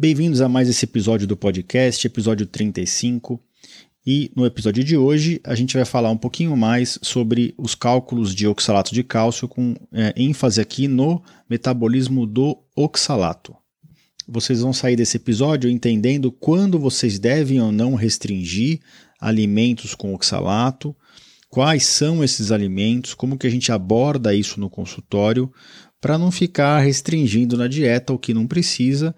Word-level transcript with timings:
Bem-vindos 0.00 0.40
a 0.40 0.48
mais 0.48 0.68
esse 0.68 0.84
episódio 0.84 1.26
do 1.26 1.36
podcast, 1.36 2.06
episódio 2.06 2.46
35. 2.46 3.42
E 4.06 4.30
no 4.36 4.46
episódio 4.46 4.84
de 4.84 4.96
hoje 4.96 5.40
a 5.42 5.56
gente 5.56 5.74
vai 5.74 5.84
falar 5.84 6.08
um 6.08 6.16
pouquinho 6.16 6.56
mais 6.56 7.00
sobre 7.02 7.52
os 7.58 7.74
cálculos 7.74 8.32
de 8.32 8.46
oxalato 8.46 8.94
de 8.94 9.02
cálcio, 9.02 9.48
com 9.48 9.74
é, 9.92 10.14
ênfase 10.16 10.60
aqui 10.60 10.86
no 10.86 11.20
metabolismo 11.50 12.26
do 12.26 12.56
oxalato. 12.76 13.56
Vocês 14.28 14.60
vão 14.60 14.72
sair 14.72 14.94
desse 14.94 15.16
episódio 15.16 15.68
entendendo 15.68 16.30
quando 16.30 16.78
vocês 16.78 17.18
devem 17.18 17.60
ou 17.60 17.72
não 17.72 17.96
restringir 17.96 18.78
alimentos 19.20 19.96
com 19.96 20.14
oxalato, 20.14 20.94
quais 21.50 21.84
são 21.84 22.22
esses 22.22 22.52
alimentos, 22.52 23.14
como 23.14 23.36
que 23.36 23.48
a 23.48 23.50
gente 23.50 23.72
aborda 23.72 24.32
isso 24.32 24.60
no 24.60 24.70
consultório, 24.70 25.52
para 26.00 26.16
não 26.16 26.30
ficar 26.30 26.78
restringindo 26.78 27.56
na 27.56 27.66
dieta 27.66 28.12
o 28.12 28.18
que 28.18 28.32
não 28.32 28.46
precisa 28.46 29.12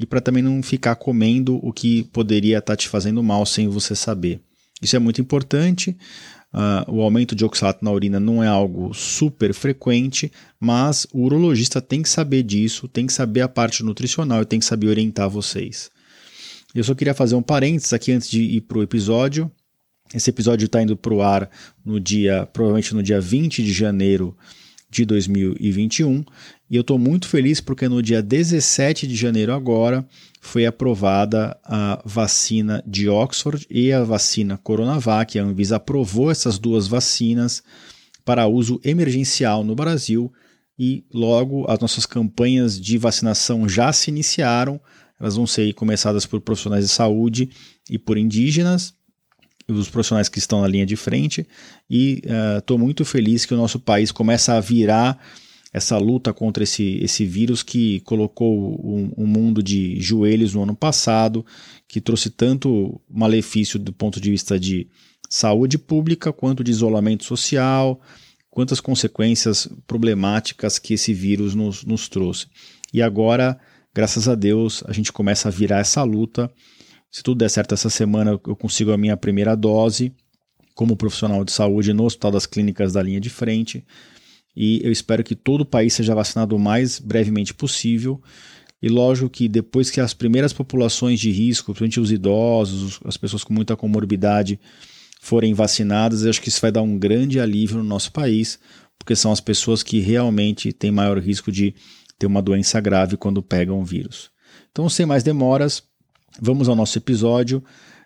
e 0.00 0.06
para 0.06 0.20
também 0.20 0.42
não 0.42 0.62
ficar 0.62 0.96
comendo 0.96 1.60
o 1.62 1.72
que 1.72 2.04
poderia 2.04 2.58
estar 2.58 2.72
tá 2.72 2.76
te 2.76 2.88
fazendo 2.88 3.22
mal 3.22 3.44
sem 3.44 3.68
você 3.68 3.94
saber. 3.94 4.40
Isso 4.80 4.96
é 4.96 4.98
muito 4.98 5.20
importante. 5.20 5.94
Uh, 6.52 6.90
o 6.90 7.02
aumento 7.02 7.34
de 7.34 7.44
oxalato 7.44 7.84
na 7.84 7.92
urina 7.92 8.18
não 8.18 8.42
é 8.42 8.48
algo 8.48 8.94
super 8.94 9.52
frequente, 9.52 10.32
mas 10.58 11.06
o 11.12 11.22
urologista 11.22 11.82
tem 11.82 12.02
que 12.02 12.08
saber 12.08 12.42
disso, 12.42 12.88
tem 12.88 13.06
que 13.06 13.12
saber 13.12 13.42
a 13.42 13.48
parte 13.48 13.84
nutricional 13.84 14.40
e 14.40 14.46
tem 14.46 14.58
que 14.58 14.64
saber 14.64 14.88
orientar 14.88 15.28
vocês. 15.28 15.90
Eu 16.74 16.82
só 16.82 16.94
queria 16.94 17.14
fazer 17.14 17.34
um 17.34 17.42
parênteses 17.42 17.92
aqui 17.92 18.10
antes 18.10 18.30
de 18.30 18.40
ir 18.40 18.62
para 18.62 18.78
o 18.78 18.82
episódio. 18.82 19.50
Esse 20.14 20.30
episódio 20.30 20.64
está 20.64 20.82
indo 20.82 20.96
para 20.96 21.12
o 21.12 21.20
ar 21.20 21.48
no 21.84 22.00
dia, 22.00 22.48
provavelmente 22.52 22.94
no 22.94 23.02
dia 23.02 23.20
20 23.20 23.62
de 23.62 23.72
janeiro 23.72 24.34
de 24.90 25.04
2021. 25.04 26.24
E 26.68 26.76
eu 26.76 26.80
estou 26.80 26.98
muito 26.98 27.28
feliz 27.28 27.60
porque 27.60 27.88
no 27.88 28.02
dia 28.02 28.22
17 28.22 29.06
de 29.06 29.14
janeiro 29.14 29.52
agora 29.52 30.06
foi 30.40 30.66
aprovada 30.66 31.56
a 31.64 32.02
vacina 32.04 32.82
de 32.86 33.08
Oxford 33.08 33.66
e 33.70 33.92
a 33.92 34.02
vacina 34.02 34.58
Coronavac. 34.58 35.38
A 35.38 35.44
Anvisa 35.44 35.76
aprovou 35.76 36.30
essas 36.30 36.58
duas 36.58 36.88
vacinas 36.88 37.62
para 38.24 38.46
uso 38.46 38.80
emergencial 38.84 39.62
no 39.62 39.74
Brasil 39.74 40.32
e 40.78 41.04
logo 41.12 41.70
as 41.70 41.78
nossas 41.78 42.06
campanhas 42.06 42.80
de 42.80 42.98
vacinação 42.98 43.68
já 43.68 43.92
se 43.92 44.10
iniciaram. 44.10 44.80
Elas 45.20 45.36
vão 45.36 45.46
ser 45.46 45.72
começadas 45.74 46.24
por 46.24 46.40
profissionais 46.40 46.84
de 46.84 46.90
saúde 46.90 47.50
e 47.88 47.98
por 47.98 48.16
indígenas 48.16 48.94
os 49.78 49.88
profissionais 49.88 50.28
que 50.28 50.38
estão 50.38 50.60
na 50.60 50.68
linha 50.68 50.86
de 50.86 50.96
frente 50.96 51.46
e 51.88 52.22
estou 52.58 52.76
uh, 52.76 52.80
muito 52.80 53.04
feliz 53.04 53.44
que 53.44 53.54
o 53.54 53.56
nosso 53.56 53.78
país 53.78 54.10
começa 54.10 54.54
a 54.54 54.60
virar 54.60 55.18
essa 55.72 55.96
luta 55.98 56.32
contra 56.32 56.64
esse, 56.64 56.98
esse 57.02 57.24
vírus 57.24 57.62
que 57.62 58.00
colocou 58.00 58.56
o, 58.56 59.12
o 59.16 59.26
mundo 59.26 59.62
de 59.62 60.00
joelhos 60.00 60.54
no 60.54 60.62
ano 60.62 60.74
passado, 60.74 61.46
que 61.86 62.00
trouxe 62.00 62.30
tanto 62.30 63.00
malefício 63.08 63.78
do 63.78 63.92
ponto 63.92 64.20
de 64.20 64.30
vista 64.30 64.58
de 64.58 64.88
saúde 65.28 65.78
pública 65.78 66.32
quanto 66.32 66.64
de 66.64 66.72
isolamento 66.72 67.24
social, 67.24 68.00
quantas 68.50 68.80
consequências 68.80 69.68
problemáticas 69.86 70.78
que 70.78 70.94
esse 70.94 71.14
vírus 71.14 71.54
nos, 71.54 71.84
nos 71.84 72.08
trouxe. 72.08 72.48
E 72.92 73.00
agora, 73.00 73.58
graças 73.94 74.28
a 74.28 74.34
Deus, 74.34 74.82
a 74.86 74.92
gente 74.92 75.12
começa 75.12 75.48
a 75.48 75.52
virar 75.52 75.78
essa 75.78 76.02
luta 76.02 76.50
se 77.10 77.22
tudo 77.22 77.38
der 77.38 77.48
certo 77.48 77.74
essa 77.74 77.90
semana, 77.90 78.32
eu 78.32 78.56
consigo 78.56 78.92
a 78.92 78.96
minha 78.96 79.16
primeira 79.16 79.56
dose 79.56 80.12
como 80.74 80.96
profissional 80.96 81.44
de 81.44 81.52
saúde 81.52 81.92
no 81.92 82.04
Hospital 82.04 82.30
das 82.30 82.46
Clínicas 82.46 82.92
da 82.92 83.02
linha 83.02 83.20
de 83.20 83.28
frente. 83.28 83.84
E 84.56 84.80
eu 84.82 84.90
espero 84.90 85.22
que 85.22 85.34
todo 85.34 85.62
o 85.62 85.66
país 85.66 85.92
seja 85.92 86.14
vacinado 86.14 86.56
o 86.56 86.58
mais 86.58 86.98
brevemente 86.98 87.52
possível. 87.52 88.22
E 88.80 88.88
lógico 88.88 89.28
que 89.28 89.48
depois 89.48 89.90
que 89.90 90.00
as 90.00 90.14
primeiras 90.14 90.52
populações 90.52 91.20
de 91.20 91.30
risco, 91.30 91.74
principalmente 91.74 92.00
os 92.00 92.10
idosos, 92.10 93.00
as 93.04 93.16
pessoas 93.16 93.44
com 93.44 93.52
muita 93.52 93.76
comorbidade, 93.76 94.58
forem 95.20 95.52
vacinadas, 95.52 96.22
eu 96.22 96.30
acho 96.30 96.40
que 96.40 96.48
isso 96.48 96.62
vai 96.62 96.72
dar 96.72 96.80
um 96.80 96.98
grande 96.98 97.38
alívio 97.38 97.76
no 97.78 97.84
nosso 97.84 98.10
país, 98.10 98.58
porque 98.98 99.14
são 99.14 99.30
as 99.30 99.40
pessoas 99.40 99.82
que 99.82 100.00
realmente 100.00 100.72
têm 100.72 100.90
maior 100.90 101.18
risco 101.18 101.52
de 101.52 101.74
ter 102.18 102.26
uma 102.26 102.40
doença 102.40 102.80
grave 102.80 103.18
quando 103.18 103.42
pegam 103.42 103.80
o 103.80 103.84
vírus. 103.84 104.30
Então, 104.70 104.88
sem 104.88 105.04
mais 105.04 105.22
demoras, 105.22 105.82
Vamos 106.38 106.68
ao 106.68 106.76
nosso 106.76 106.96
episódio. 106.98 107.62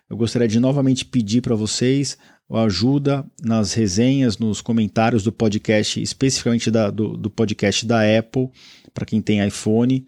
Eu 0.09 0.17
gostaria 0.17 0.47
de 0.47 0.59
novamente 0.59 1.05
pedir 1.05 1.41
para 1.41 1.55
vocês 1.55 2.17
ajuda 2.49 3.25
nas 3.41 3.73
resenhas, 3.73 4.37
nos 4.37 4.61
comentários 4.61 5.23
do 5.23 5.31
podcast, 5.31 6.01
especificamente 6.01 6.69
da, 6.69 6.91
do, 6.91 7.17
do 7.17 7.29
podcast 7.29 7.85
da 7.85 8.01
Apple, 8.17 8.49
para 8.93 9.05
quem 9.05 9.21
tem 9.21 9.45
iPhone, 9.45 10.05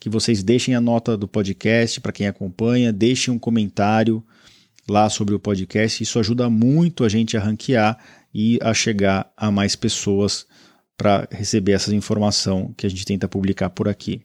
que 0.00 0.08
vocês 0.08 0.42
deixem 0.42 0.74
a 0.74 0.80
nota 0.80 1.16
do 1.16 1.28
podcast 1.28 2.00
para 2.00 2.12
quem 2.12 2.26
acompanha, 2.26 2.92
deixem 2.92 3.32
um 3.32 3.38
comentário 3.38 4.24
lá 4.88 5.10
sobre 5.10 5.34
o 5.34 5.38
podcast. 5.38 6.02
Isso 6.02 6.18
ajuda 6.18 6.48
muito 6.48 7.04
a 7.04 7.08
gente 7.08 7.36
a 7.36 7.40
ranquear 7.40 7.98
e 8.32 8.58
a 8.62 8.72
chegar 8.72 9.30
a 9.36 9.50
mais 9.50 9.76
pessoas 9.76 10.46
para 10.96 11.28
receber 11.30 11.72
essa 11.72 11.94
informação 11.94 12.72
que 12.76 12.86
a 12.86 12.90
gente 12.90 13.04
tenta 13.04 13.28
publicar 13.28 13.68
por 13.70 13.86
aqui. 13.86 14.22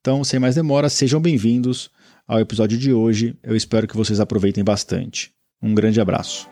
Então, 0.00 0.24
sem 0.24 0.40
mais 0.40 0.54
demora, 0.54 0.88
sejam 0.88 1.20
bem-vindos 1.20 1.90
ao 2.26 2.40
episódio 2.40 2.76
de 2.76 2.92
hoje. 2.92 3.36
Eu 3.42 3.54
espero 3.54 3.86
que 3.86 3.96
vocês 3.96 4.18
aproveitem 4.18 4.64
bastante. 4.64 5.32
Um 5.62 5.74
grande 5.74 6.00
abraço. 6.00 6.48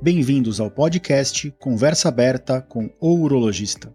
Bem-vindos 0.00 0.58
ao 0.58 0.68
podcast 0.68 1.48
Conversa 1.60 2.08
Aberta 2.08 2.60
com 2.60 2.90
o 3.00 3.14
Urologista. 3.14 3.94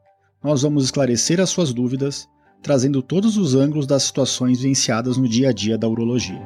nós 0.43 0.63
vamos 0.63 0.85
esclarecer 0.85 1.39
as 1.39 1.51
suas 1.51 1.71
dúvidas, 1.71 2.27
trazendo 2.63 3.03
todos 3.03 3.37
os 3.37 3.53
ângulos 3.53 3.85
das 3.85 4.03
situações 4.03 4.59
vivenciadas 4.61 5.15
no 5.15 5.29
dia 5.29 5.49
a 5.49 5.53
dia 5.53 5.77
da 5.77 5.87
urologia. 5.87 6.41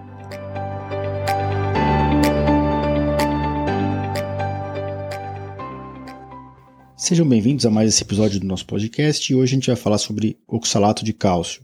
Sejam 6.98 7.28
bem-vindos 7.28 7.66
a 7.66 7.70
mais 7.70 7.88
esse 7.88 8.04
episódio 8.04 8.40
do 8.40 8.48
nosso 8.48 8.66
podcast 8.66 9.32
e 9.32 9.36
hoje 9.36 9.54
a 9.54 9.56
gente 9.56 9.68
vai 9.68 9.76
falar 9.78 9.98
sobre 9.98 10.38
oxalato 10.46 11.06
de 11.06 11.14
cálcio. 11.14 11.64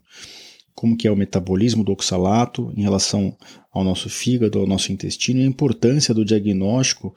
Como 0.74 0.96
que 0.96 1.08
é 1.08 1.12
o 1.12 1.18
metabolismo 1.18 1.84
do 1.84 1.92
oxalato 1.92 2.72
em 2.78 2.82
relação 2.82 3.36
ao 3.74 3.84
nosso 3.84 4.10
fígado, 4.10 4.60
ao 4.60 4.68
nosso 4.68 4.94
intestino 4.94 5.42
e 5.42 5.44
a 5.44 5.48
importância 5.48 6.14
do 6.14 6.24
diagnóstico 6.24 7.14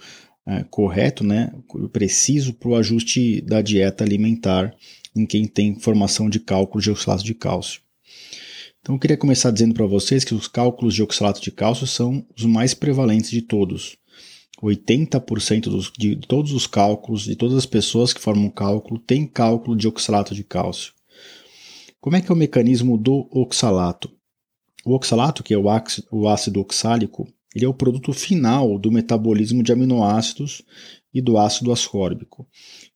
é, 0.46 0.64
correto, 0.64 1.22
né, 1.22 1.52
preciso 1.92 2.52
para 2.54 2.69
o 2.69 2.76
ajuste 2.76 3.41
da 3.42 3.62
dieta 3.62 4.02
alimentar 4.02 4.75
em 5.14 5.25
quem 5.25 5.47
tem 5.47 5.78
formação 5.78 6.28
de 6.28 6.41
cálculos 6.41 6.84
de 6.84 6.91
oxalato 6.91 7.25
de 7.25 7.34
cálcio. 7.34 7.80
Então 8.80 8.97
eu 8.97 8.98
queria 8.98 9.16
começar 9.16 9.50
dizendo 9.50 9.75
para 9.75 9.86
vocês 9.86 10.25
que 10.25 10.34
os 10.34 10.47
cálculos 10.47 10.94
de 10.94 11.02
oxalato 11.02 11.41
de 11.41 11.50
cálcio 11.50 11.87
são 11.87 12.26
os 12.37 12.44
mais 12.44 12.75
prevalentes 12.75 13.31
de 13.31 13.40
todos. 13.40 13.96
80% 14.62 15.62
dos, 15.62 15.90
de 15.96 16.16
todos 16.16 16.52
os 16.52 16.66
cálculos, 16.66 17.25
de 17.25 17.34
todas 17.34 17.56
as 17.56 17.66
pessoas 17.66 18.12
que 18.12 18.20
formam 18.20 18.50
cálculo, 18.50 19.00
tem 19.00 19.26
cálculo 19.26 19.76
de 19.76 19.88
oxalato 19.88 20.34
de 20.34 20.44
cálcio. 20.44 20.93
Como 22.00 22.17
é 22.17 22.20
que 22.20 22.31
é 22.31 22.34
o 22.34 22.37
mecanismo 22.37 22.99
do 22.99 23.26
oxalato? 23.31 24.10
O 24.84 24.94
oxalato, 24.94 25.43
que 25.43 25.55
é 25.55 25.58
o 25.58 26.28
ácido 26.28 26.60
oxálico, 26.60 27.26
ele 27.55 27.64
é 27.64 27.69
o 27.69 27.72
produto 27.72 28.12
final 28.12 28.78
do 28.78 28.93
metabolismo 28.93 29.62
de 29.62 29.72
aminoácidos 29.72 30.62
e 31.12 31.22
do 31.22 31.38
ácido 31.38 31.72
ascórbico 31.72 32.46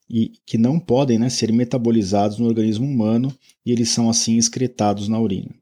e 0.09 0.33
que 0.47 0.57
não 0.57 0.79
podem 0.79 1.19
né, 1.19 1.29
ser 1.29 1.53
metabolizados 1.53 2.39
no 2.39 2.47
organismo 2.47 2.87
humano 2.87 3.35
e 3.65 3.73
eles 3.73 3.91
são 3.91 4.09
assim 4.09 4.37
excretados 4.37 5.09
na 5.09 5.21
urina. 5.21 5.55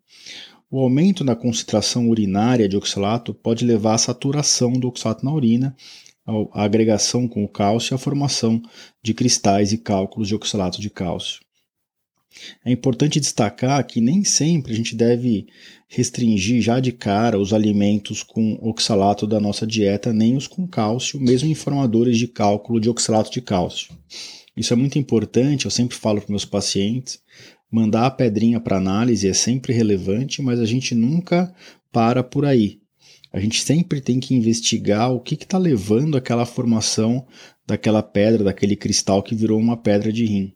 O 0.71 0.81
aumento 0.81 1.25
na 1.25 1.37
concentração 1.37 2.09
urinária 2.09 2.69
de 2.69 2.77
oxalato 2.77 3.33
pode 3.33 3.65
levar 3.65 3.95
à 3.95 3.99
saturação 3.99 4.73
do 4.73 4.89
oxalato 4.89 5.25
na 5.25 5.33
urina, 5.33 5.77
à 6.53 6.65
agregação 6.65 7.29
com 7.29 7.45
o 7.45 7.49
cálcio 7.49 7.95
e 7.95 7.97
à 7.97 7.99
formação 7.99 8.61
de 9.03 9.15
cristais 9.15 9.73
e 9.73 9.79
cálculos 9.79 10.27
de 10.29 10.35
oxalato 10.35 10.81
de 10.81 10.91
cálcio. 10.91 11.46
É 12.65 12.71
importante 12.71 13.21
destacar 13.21 13.85
que 13.87 14.01
nem 14.01 14.25
sempre 14.25 14.73
a 14.73 14.77
gente 14.77 14.95
deve 14.95 15.47
restringir 15.89 16.61
já 16.61 16.81
de 16.81 16.93
cara 16.93 17.39
os 17.39 17.53
alimentos 17.53 18.23
com 18.23 18.59
oxalato 18.61 19.27
da 19.27 19.41
nossa 19.41 19.67
dieta, 19.67 20.13
nem 20.13 20.37
os 20.37 20.47
com 20.47 20.67
cálcio, 20.67 21.21
mesmo 21.21 21.49
em 21.49 21.55
formadores 21.55 22.19
de 22.19 22.27
cálculo 22.27 22.81
de 22.81 22.89
oxalato 22.89 23.31
de 23.31 23.41
cálcio. 23.41 23.95
Isso 24.57 24.73
é 24.73 24.77
muito 24.77 24.99
importante, 24.99 25.67
eu 25.67 25.71
sempre 25.71 25.97
falo 25.97 26.21
para 26.21 26.31
meus 26.31 26.45
pacientes, 26.45 27.21
mandar 27.71 28.07
a 28.07 28.11
pedrinha 28.11 28.59
para 28.59 28.79
análise 28.79 29.29
é 29.29 29.35
sempre 29.35 29.73
relevante, 29.73 30.41
mas 30.41 30.61
a 30.61 30.65
gente 30.65 30.95
nunca 30.95 31.55
para 31.93 32.23
por 32.23 32.45
aí. 32.45 32.81
A 33.33 33.41
gente 33.41 33.63
sempre 33.63 34.01
tem 34.01 34.19
que 34.19 34.35
investigar 34.35 35.13
o 35.13 35.21
que 35.21 35.35
está 35.35 35.59
levando 35.59 36.17
aquela 36.17 36.47
formação 36.47 37.27
daquela 37.67 38.03
pedra, 38.03 38.45
daquele 38.45 38.77
cristal 38.77 39.23
que 39.23 39.35
virou 39.35 39.59
uma 39.59 39.77
pedra 39.77 40.13
de 40.13 40.25
rim. 40.25 40.55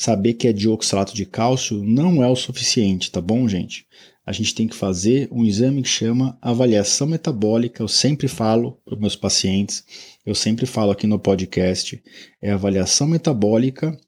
Saber 0.00 0.34
que 0.34 0.46
é 0.46 0.52
dioxalato 0.52 1.12
de 1.12 1.26
cálcio 1.26 1.82
não 1.82 2.22
é 2.22 2.28
o 2.28 2.36
suficiente, 2.36 3.10
tá 3.10 3.20
bom, 3.20 3.48
gente? 3.48 3.84
A 4.24 4.30
gente 4.30 4.54
tem 4.54 4.68
que 4.68 4.76
fazer 4.76 5.28
um 5.32 5.44
exame 5.44 5.82
que 5.82 5.88
chama 5.88 6.38
avaliação 6.40 7.04
metabólica. 7.04 7.82
Eu 7.82 7.88
sempre 7.88 8.28
falo 8.28 8.78
para 8.84 8.94
os 8.94 9.00
meus 9.00 9.16
pacientes, 9.16 9.84
eu 10.24 10.36
sempre 10.36 10.66
falo 10.66 10.92
aqui 10.92 11.04
no 11.04 11.18
podcast, 11.18 12.00
é 12.40 12.52
avaliação 12.52 13.08
metabólica 13.08 13.98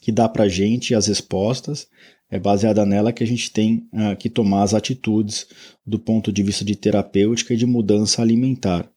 que 0.00 0.10
dá 0.10 0.28
para 0.28 0.42
a 0.42 0.48
gente 0.48 0.92
as 0.92 1.06
respostas. 1.06 1.86
É 2.28 2.40
baseada 2.40 2.84
nela 2.84 3.12
que 3.12 3.22
a 3.22 3.26
gente 3.26 3.52
tem 3.52 3.86
uh, 3.92 4.16
que 4.18 4.28
tomar 4.28 4.64
as 4.64 4.74
atitudes 4.74 5.46
do 5.86 6.00
ponto 6.00 6.32
de 6.32 6.42
vista 6.42 6.64
de 6.64 6.74
terapêutica 6.74 7.54
e 7.54 7.56
de 7.56 7.64
mudança 7.64 8.20
alimentar. 8.20 8.90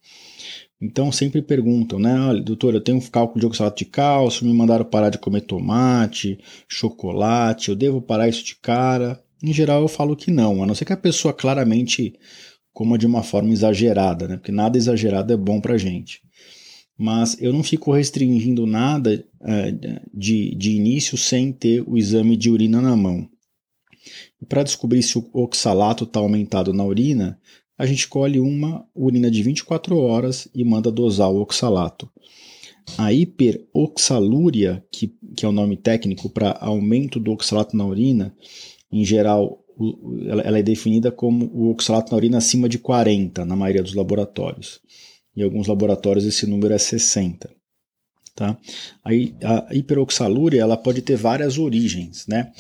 Então 0.82 1.12
sempre 1.12 1.44
perguntam, 1.44 2.00
né? 2.00 2.20
Olha, 2.20 2.42
doutor, 2.42 2.74
eu 2.74 2.82
tenho 2.82 2.98
um 2.98 3.02
cálculo 3.02 3.40
de 3.40 3.46
oxalato 3.46 3.78
de 3.78 3.86
cálcio, 3.86 4.48
me 4.48 4.54
mandaram 4.54 4.84
parar 4.84 5.10
de 5.10 5.20
comer 5.20 5.42
tomate, 5.42 6.40
chocolate, 6.68 7.70
eu 7.70 7.76
devo 7.76 8.02
parar 8.02 8.28
isso 8.28 8.44
de 8.44 8.56
cara? 8.56 9.24
Em 9.44 9.54
geral 9.54 9.82
eu 9.82 9.88
falo 9.88 10.16
que 10.16 10.32
não, 10.32 10.64
a 10.64 10.66
não 10.66 10.74
ser 10.74 10.86
que 10.86 10.94
a 10.94 10.98
pessoa 10.98 11.34
claramente 11.34 12.16
coma 12.74 12.98
de 12.98 13.06
uma 13.06 13.22
forma 13.22 13.52
exagerada, 13.54 14.28
né? 14.28 14.38
Porque 14.38 14.52
nada 14.52 14.78
exagerado 14.78 15.32
é 15.32 15.38
bom 15.38 15.62
pra 15.62 15.78
gente. 15.78 16.22
Mas 16.98 17.40
eu 17.40 17.54
não 17.54 17.64
fico 17.64 17.92
restringindo 17.92 18.66
nada 18.66 19.24
uh, 19.42 20.10
de, 20.14 20.56
de 20.56 20.72
início 20.72 21.18
sem 21.18 21.52
ter 21.52 21.84
o 21.88 21.98
exame 21.98 22.36
de 22.36 22.50
urina 22.50 22.82
na 22.82 22.96
mão. 22.96 23.28
Para 24.48 24.64
descobrir 24.64 25.04
se 25.04 25.18
o 25.18 25.30
oxalato 25.34 26.06
está 26.06 26.20
aumentado 26.20 26.74
na 26.74 26.84
urina, 26.84 27.40
a 27.82 27.86
gente 27.88 28.08
colhe 28.08 28.40
uma 28.40 28.86
urina 28.94 29.32
de 29.32 29.42
24 29.42 29.98
horas 29.98 30.48
e 30.54 30.64
manda 30.64 30.92
dosar 30.92 31.32
o 31.32 31.42
oxalato. 31.42 32.08
A 32.96 33.12
hiperoxalúria, 33.12 34.86
que, 34.92 35.16
que 35.36 35.44
é 35.44 35.50
o 35.50 35.52
nome 35.52 35.76
técnico 35.76 36.30
para 36.30 36.60
aumento 36.62 37.20
do 37.20 37.32
oxalato 37.32 37.76
na 37.76 37.84
urina, 37.84 38.36
em 38.92 39.04
geral, 39.04 39.66
ela, 40.28 40.60
é 40.60 40.62
definida 40.62 41.12
como 41.12 41.50
o 41.52 41.72
oxalato 41.72 42.12
na 42.12 42.18
urina 42.18 42.38
acima 42.38 42.70
de 42.70 42.78
40 42.78 43.44
na 43.46 43.56
maioria 43.56 43.82
dos 43.82 43.96
laboratórios. 43.96 44.80
Em 45.36 45.42
alguns 45.42 45.66
laboratórios 45.66 46.24
esse 46.24 46.46
número 46.46 46.76
é 46.76 46.78
60. 46.78 47.50
Tá? 48.36 48.58
A 49.04 49.76
hiperoxalúria 49.76 50.62
ela 50.62 50.78
pode 50.78 51.02
ter 51.02 51.16
várias 51.16 51.58
origens. 51.58 52.26
Né? 52.28 52.52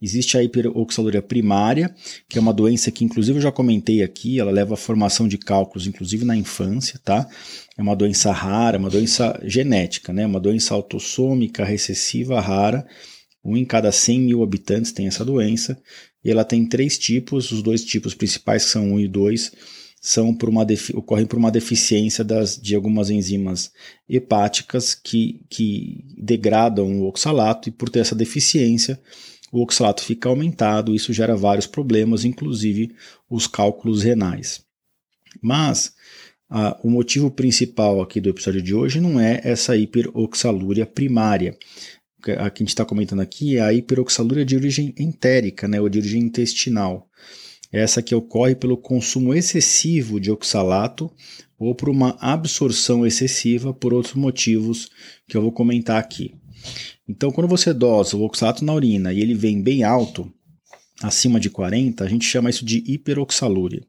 Existe 0.00 0.38
a 0.38 0.42
hiperoxalúria 0.42 1.20
primária, 1.20 1.94
que 2.28 2.38
é 2.38 2.40
uma 2.40 2.52
doença 2.52 2.90
que, 2.90 3.04
inclusive, 3.04 3.38
eu 3.38 3.42
já 3.42 3.52
comentei 3.52 4.02
aqui, 4.02 4.40
ela 4.40 4.50
leva 4.50 4.74
à 4.74 4.76
formação 4.76 5.28
de 5.28 5.36
cálculos, 5.36 5.86
inclusive 5.86 6.24
na 6.24 6.36
infância. 6.36 6.98
Tá? 7.04 7.28
É 7.76 7.82
uma 7.82 7.94
doença 7.94 8.32
rara, 8.32 8.78
uma 8.78 8.90
doença 8.90 9.38
genética, 9.44 10.12
né? 10.12 10.26
uma 10.26 10.40
doença 10.40 10.74
autossômica 10.74 11.64
recessiva 11.64 12.40
rara. 12.40 12.86
Um 13.44 13.56
em 13.56 13.64
cada 13.64 13.92
100 13.92 14.20
mil 14.20 14.42
habitantes 14.42 14.92
tem 14.92 15.06
essa 15.06 15.24
doença. 15.24 15.80
E 16.24 16.30
ela 16.30 16.44
tem 16.44 16.66
três 16.66 16.98
tipos, 16.98 17.52
os 17.52 17.62
dois 17.62 17.84
tipos 17.84 18.14
principais, 18.14 18.64
são 18.64 18.92
1 18.94 19.00
e 19.00 19.08
2, 19.08 19.52
são 20.08 20.34
por 20.34 20.48
uma 20.48 20.66
ocorrem 20.94 21.26
por 21.26 21.38
uma 21.38 21.50
deficiência 21.50 22.24
das, 22.24 22.56
de 22.56 22.74
algumas 22.74 23.10
enzimas 23.10 23.70
hepáticas 24.08 24.94
que, 24.94 25.42
que 25.50 26.02
degradam 26.16 27.00
o 27.00 27.06
oxalato 27.06 27.68
e 27.68 27.72
por 27.72 27.90
ter 27.90 28.00
essa 28.00 28.14
deficiência 28.14 28.98
o 29.50 29.62
oxalato 29.62 30.02
fica 30.02 30.28
aumentado, 30.28 30.94
isso 30.94 31.12
gera 31.12 31.34
vários 31.34 31.66
problemas, 31.66 32.24
inclusive 32.24 32.94
os 33.30 33.46
cálculos 33.46 34.02
renais. 34.02 34.62
Mas 35.42 35.94
o 36.82 36.90
motivo 36.90 37.30
principal 37.30 38.00
aqui 38.00 38.20
do 38.20 38.30
episódio 38.30 38.62
de 38.62 38.74
hoje 38.74 39.00
não 39.00 39.20
é 39.20 39.40
essa 39.44 39.76
hiperoxalúria 39.76 40.86
primária. 40.86 41.56
A 42.38 42.50
que 42.50 42.62
a 42.62 42.64
gente 42.64 42.68
está 42.68 42.84
comentando 42.84 43.20
aqui 43.20 43.56
é 43.56 43.60
a 43.60 43.72
hiperoxalúria 43.72 44.44
de 44.44 44.56
origem 44.56 44.94
entérica, 44.98 45.68
né, 45.68 45.80
ou 45.80 45.88
de 45.88 45.98
origem 45.98 46.22
intestinal 46.22 47.08
essa 47.70 48.02
que 48.02 48.14
ocorre 48.14 48.54
pelo 48.54 48.76
consumo 48.76 49.34
excessivo 49.34 50.20
de 50.20 50.30
oxalato 50.30 51.10
ou 51.58 51.74
por 51.74 51.88
uma 51.88 52.16
absorção 52.20 53.06
excessiva 53.06 53.74
por 53.74 53.92
outros 53.92 54.14
motivos 54.14 54.88
que 55.26 55.36
eu 55.36 55.42
vou 55.42 55.52
comentar 55.52 55.98
aqui. 55.98 56.34
Então, 57.08 57.30
quando 57.30 57.48
você 57.48 57.72
dosa 57.72 58.16
o 58.16 58.22
oxalato 58.22 58.64
na 58.64 58.72
urina 58.72 59.12
e 59.12 59.20
ele 59.20 59.34
vem 59.34 59.62
bem 59.62 59.82
alto, 59.82 60.32
acima 61.02 61.38
de 61.38 61.50
40, 61.50 62.04
a 62.04 62.08
gente 62.08 62.24
chama 62.24 62.50
isso 62.50 62.64
de 62.64 62.82
hiperoxalúria. 62.86 63.82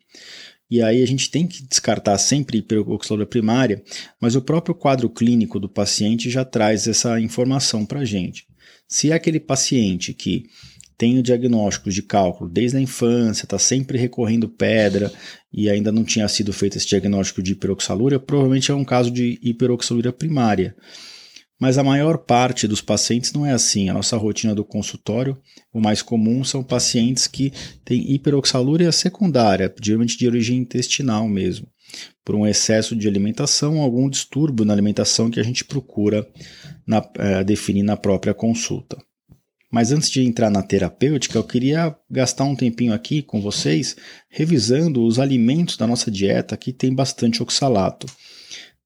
E 0.70 0.82
aí 0.84 1.02
a 1.02 1.06
gente 1.06 1.32
tem 1.32 1.48
que 1.48 1.64
descartar 1.64 2.18
sempre 2.20 2.60
hiperoxalúria 2.60 3.26
primária, 3.26 3.84
mas 4.22 4.36
o 4.36 4.42
próprio 4.42 4.76
quadro 4.76 5.10
clínico 5.10 5.60
do 5.60 5.68
paciente 5.68 6.30
já 6.30 6.46
traz 6.46 6.88
essa 6.88 7.20
informação 7.20 7.86
para 7.86 8.02
a 8.02 8.06
gente. 8.06 8.46
Se 8.88 9.12
é 9.12 9.14
aquele 9.14 9.40
paciente 9.40 10.14
que 10.14 10.46
tem 11.00 11.18
o 11.18 11.24
diagnóstico 11.24 11.90
de 11.90 12.02
cálculo 12.04 12.50
desde 12.50 12.76
a 12.76 12.82
infância, 12.82 13.46
está 13.46 13.58
sempre 13.58 13.98
recorrendo 13.98 14.50
pedra 14.50 15.10
e 15.52 15.70
ainda 15.70 15.94
não 15.94 16.04
tinha 16.04 16.28
sido 16.28 16.52
feito 16.52 16.78
esse 16.78 16.86
diagnóstico 16.86 17.42
de 17.42 17.54
hiperoxalúria, 17.54 18.20
provavelmente 18.20 18.70
é 18.70 18.76
um 18.76 18.84
caso 18.84 19.10
de 19.10 19.40
hiperoxalúria 19.42 20.12
primária. 20.12 20.76
Mas 21.58 21.78
a 21.78 21.86
maior 21.86 22.18
parte 22.18 22.68
dos 22.68 22.82
pacientes 22.82 23.32
não 23.32 23.46
é 23.46 23.54
assim. 23.54 23.88
A 23.88 23.94
nossa 23.94 24.18
rotina 24.18 24.54
do 24.54 24.66
consultório, 24.66 25.38
o 25.74 25.80
mais 25.80 26.02
comum 26.02 26.44
são 26.44 26.62
pacientes 26.62 27.28
que 27.28 27.54
têm 27.86 28.14
hiperoxalúria 28.14 28.92
secundária, 28.92 29.74
geralmente 29.82 30.18
de 30.18 30.28
origem 30.28 30.58
intestinal 30.58 31.30
mesmo, 31.30 31.68
por 32.26 32.36
um 32.36 32.46
excesso 32.46 32.94
de 32.94 33.08
alimentação, 33.08 33.80
algum 33.80 34.10
distúrbio 34.10 34.66
na 34.66 34.74
alimentação 34.74 35.32
que 35.32 35.40
a 35.40 35.44
gente 35.44 35.64
procura 35.64 36.28
na, 36.86 37.02
é, 37.18 37.42
definir 37.42 37.84
na 37.84 37.96
própria 37.96 38.34
consulta. 38.34 38.98
Mas 39.72 39.92
antes 39.92 40.10
de 40.10 40.24
entrar 40.24 40.50
na 40.50 40.64
terapêutica, 40.64 41.38
eu 41.38 41.44
queria 41.44 41.96
gastar 42.10 42.44
um 42.44 42.56
tempinho 42.56 42.94
aqui 42.94 43.22
com 43.22 43.40
vocês 43.40 43.96
revisando 44.28 45.04
os 45.04 45.20
alimentos 45.20 45.78
da 45.78 45.86
nossa 45.86 46.10
dieta 46.10 46.58
que 46.58 46.74
tem 46.74 46.94
bastante 46.94 47.44
oxalato. 47.44 48.08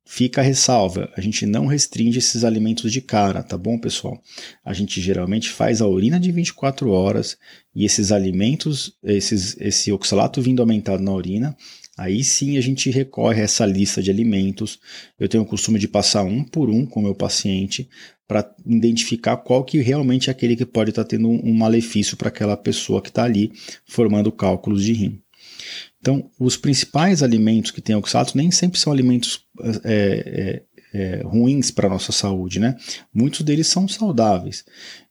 Fica 0.05 0.41
a 0.41 0.43
ressalva, 0.43 1.09
a 1.15 1.21
gente 1.21 1.45
não 1.45 1.65
restringe 1.65 2.19
esses 2.19 2.43
alimentos 2.43 2.91
de 2.91 3.01
cara, 3.01 3.41
tá 3.41 3.57
bom, 3.57 3.79
pessoal? 3.79 4.21
A 4.63 4.73
gente 4.73 5.01
geralmente 5.01 5.49
faz 5.49 5.81
a 5.81 5.87
urina 5.87 6.19
de 6.19 6.31
24 6.31 6.91
horas 6.91 7.37
e 7.73 7.85
esses 7.85 8.11
alimentos, 8.11 8.95
esses, 9.01 9.55
esse 9.59 9.91
oxalato 9.91 10.41
vindo 10.41 10.61
aumentado 10.61 11.01
na 11.01 11.13
urina, 11.13 11.57
Aí 11.97 12.23
sim 12.23 12.57
a 12.57 12.61
gente 12.61 12.89
recorre 12.89 13.41
a 13.41 13.43
essa 13.43 13.65
lista 13.65 14.01
de 14.01 14.09
alimentos. 14.09 14.79
Eu 15.19 15.29
tenho 15.29 15.43
o 15.43 15.45
costume 15.45 15.77
de 15.77 15.87
passar 15.87 16.23
um 16.23 16.43
por 16.43 16.69
um 16.69 16.85
com 16.85 16.99
o 16.99 17.03
meu 17.03 17.13
paciente 17.13 17.87
para 18.27 18.49
identificar 18.65 19.37
qual 19.37 19.63
que 19.63 19.79
realmente 19.79 20.29
é 20.29 20.31
aquele 20.31 20.55
que 20.55 20.65
pode 20.65 20.89
estar 20.89 21.03
tá 21.03 21.09
tendo 21.09 21.29
um 21.29 21.53
malefício 21.53 22.17
para 22.17 22.29
aquela 22.29 22.57
pessoa 22.57 23.01
que 23.01 23.09
está 23.09 23.23
ali 23.23 23.51
formando 23.85 24.31
cálculos 24.31 24.83
de 24.83 24.93
rim. 24.93 25.21
Então, 25.99 26.29
os 26.39 26.57
principais 26.57 27.21
alimentos 27.21 27.71
que 27.71 27.81
têm 27.81 27.95
oxalato 27.95 28.35
nem 28.35 28.51
sempre 28.51 28.79
são 28.79 28.91
alimentos 28.91 29.45
é, 29.83 30.63
é, 30.93 30.99
é, 30.99 31.23
ruins 31.23 31.71
para 31.71 31.87
a 31.87 31.89
nossa 31.89 32.11
saúde, 32.11 32.59
né? 32.59 32.75
Muitos 33.13 33.41
deles 33.41 33.67
são 33.67 33.87
saudáveis. 33.87 34.65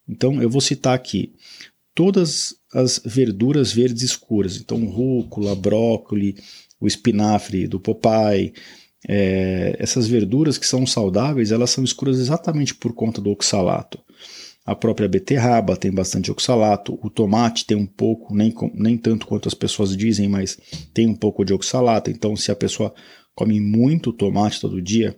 Então, 0.07 0.41
eu 0.41 0.49
vou 0.49 0.61
citar 0.61 0.93
aqui 0.93 1.33
todas 1.95 2.55
as 2.73 2.99
verduras 3.03 3.71
verdes 3.71 4.03
escuras. 4.03 4.57
Então, 4.57 4.85
rúcula, 4.85 5.55
brócolis, 5.55 6.35
o 6.83 6.87
espinafre 6.87 7.65
do 7.65 7.79
Popeye. 7.79 8.53
É, 9.07 9.75
essas 9.79 10.07
verduras 10.07 10.57
que 10.57 10.67
são 10.67 10.85
saudáveis, 10.85 11.51
elas 11.51 11.69
são 11.69 11.83
escuras 11.83 12.19
exatamente 12.19 12.75
por 12.75 12.93
conta 12.93 13.21
do 13.21 13.31
oxalato. 13.31 13.99
A 14.65 14.75
própria 14.75 15.09
beterraba 15.09 15.75
tem 15.75 15.91
bastante 15.91 16.31
oxalato, 16.31 16.97
o 17.01 17.09
tomate 17.09 17.65
tem 17.65 17.75
um 17.75 17.85
pouco, 17.85 18.33
nem, 18.33 18.53
nem 18.73 18.97
tanto 18.97 19.27
quanto 19.27 19.47
as 19.47 19.53
pessoas 19.53 19.95
dizem, 19.95 20.29
mas 20.29 20.57
tem 20.93 21.07
um 21.07 21.15
pouco 21.15 21.43
de 21.43 21.53
oxalato. 21.53 22.09
Então, 22.09 22.35
se 22.35 22.51
a 22.51 22.55
pessoa 22.55 22.93
come 23.35 23.59
muito 23.59 24.13
tomate 24.13 24.61
todo 24.61 24.81
dia, 24.81 25.15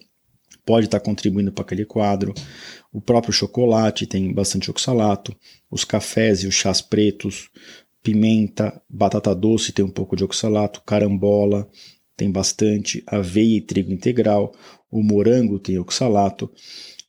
pode 0.65 0.85
estar 0.85 0.99
contribuindo 0.99 1.51
para 1.51 1.63
aquele 1.63 1.85
quadro. 1.85 2.33
O 2.91 2.99
próprio 2.99 3.33
chocolate 3.33 4.07
tem 4.07 4.33
bastante 4.33 4.71
oxalato, 4.71 5.35
os 5.69 5.83
cafés 5.83 6.43
e 6.43 6.47
os 6.47 6.55
chás 6.55 6.81
pretos, 6.81 7.49
pimenta, 8.05 8.79
batata 8.87 9.33
doce 9.33 9.73
tem 9.73 9.83
um 9.83 9.89
pouco 9.89 10.15
de 10.15 10.23
oxalato, 10.23 10.83
carambola 10.85 11.67
tem 12.15 12.31
bastante, 12.31 13.03
aveia 13.07 13.57
e 13.57 13.61
trigo 13.61 13.91
integral, 13.91 14.53
o 14.91 15.03
morango 15.03 15.59
tem 15.59 15.79
oxalato. 15.79 16.49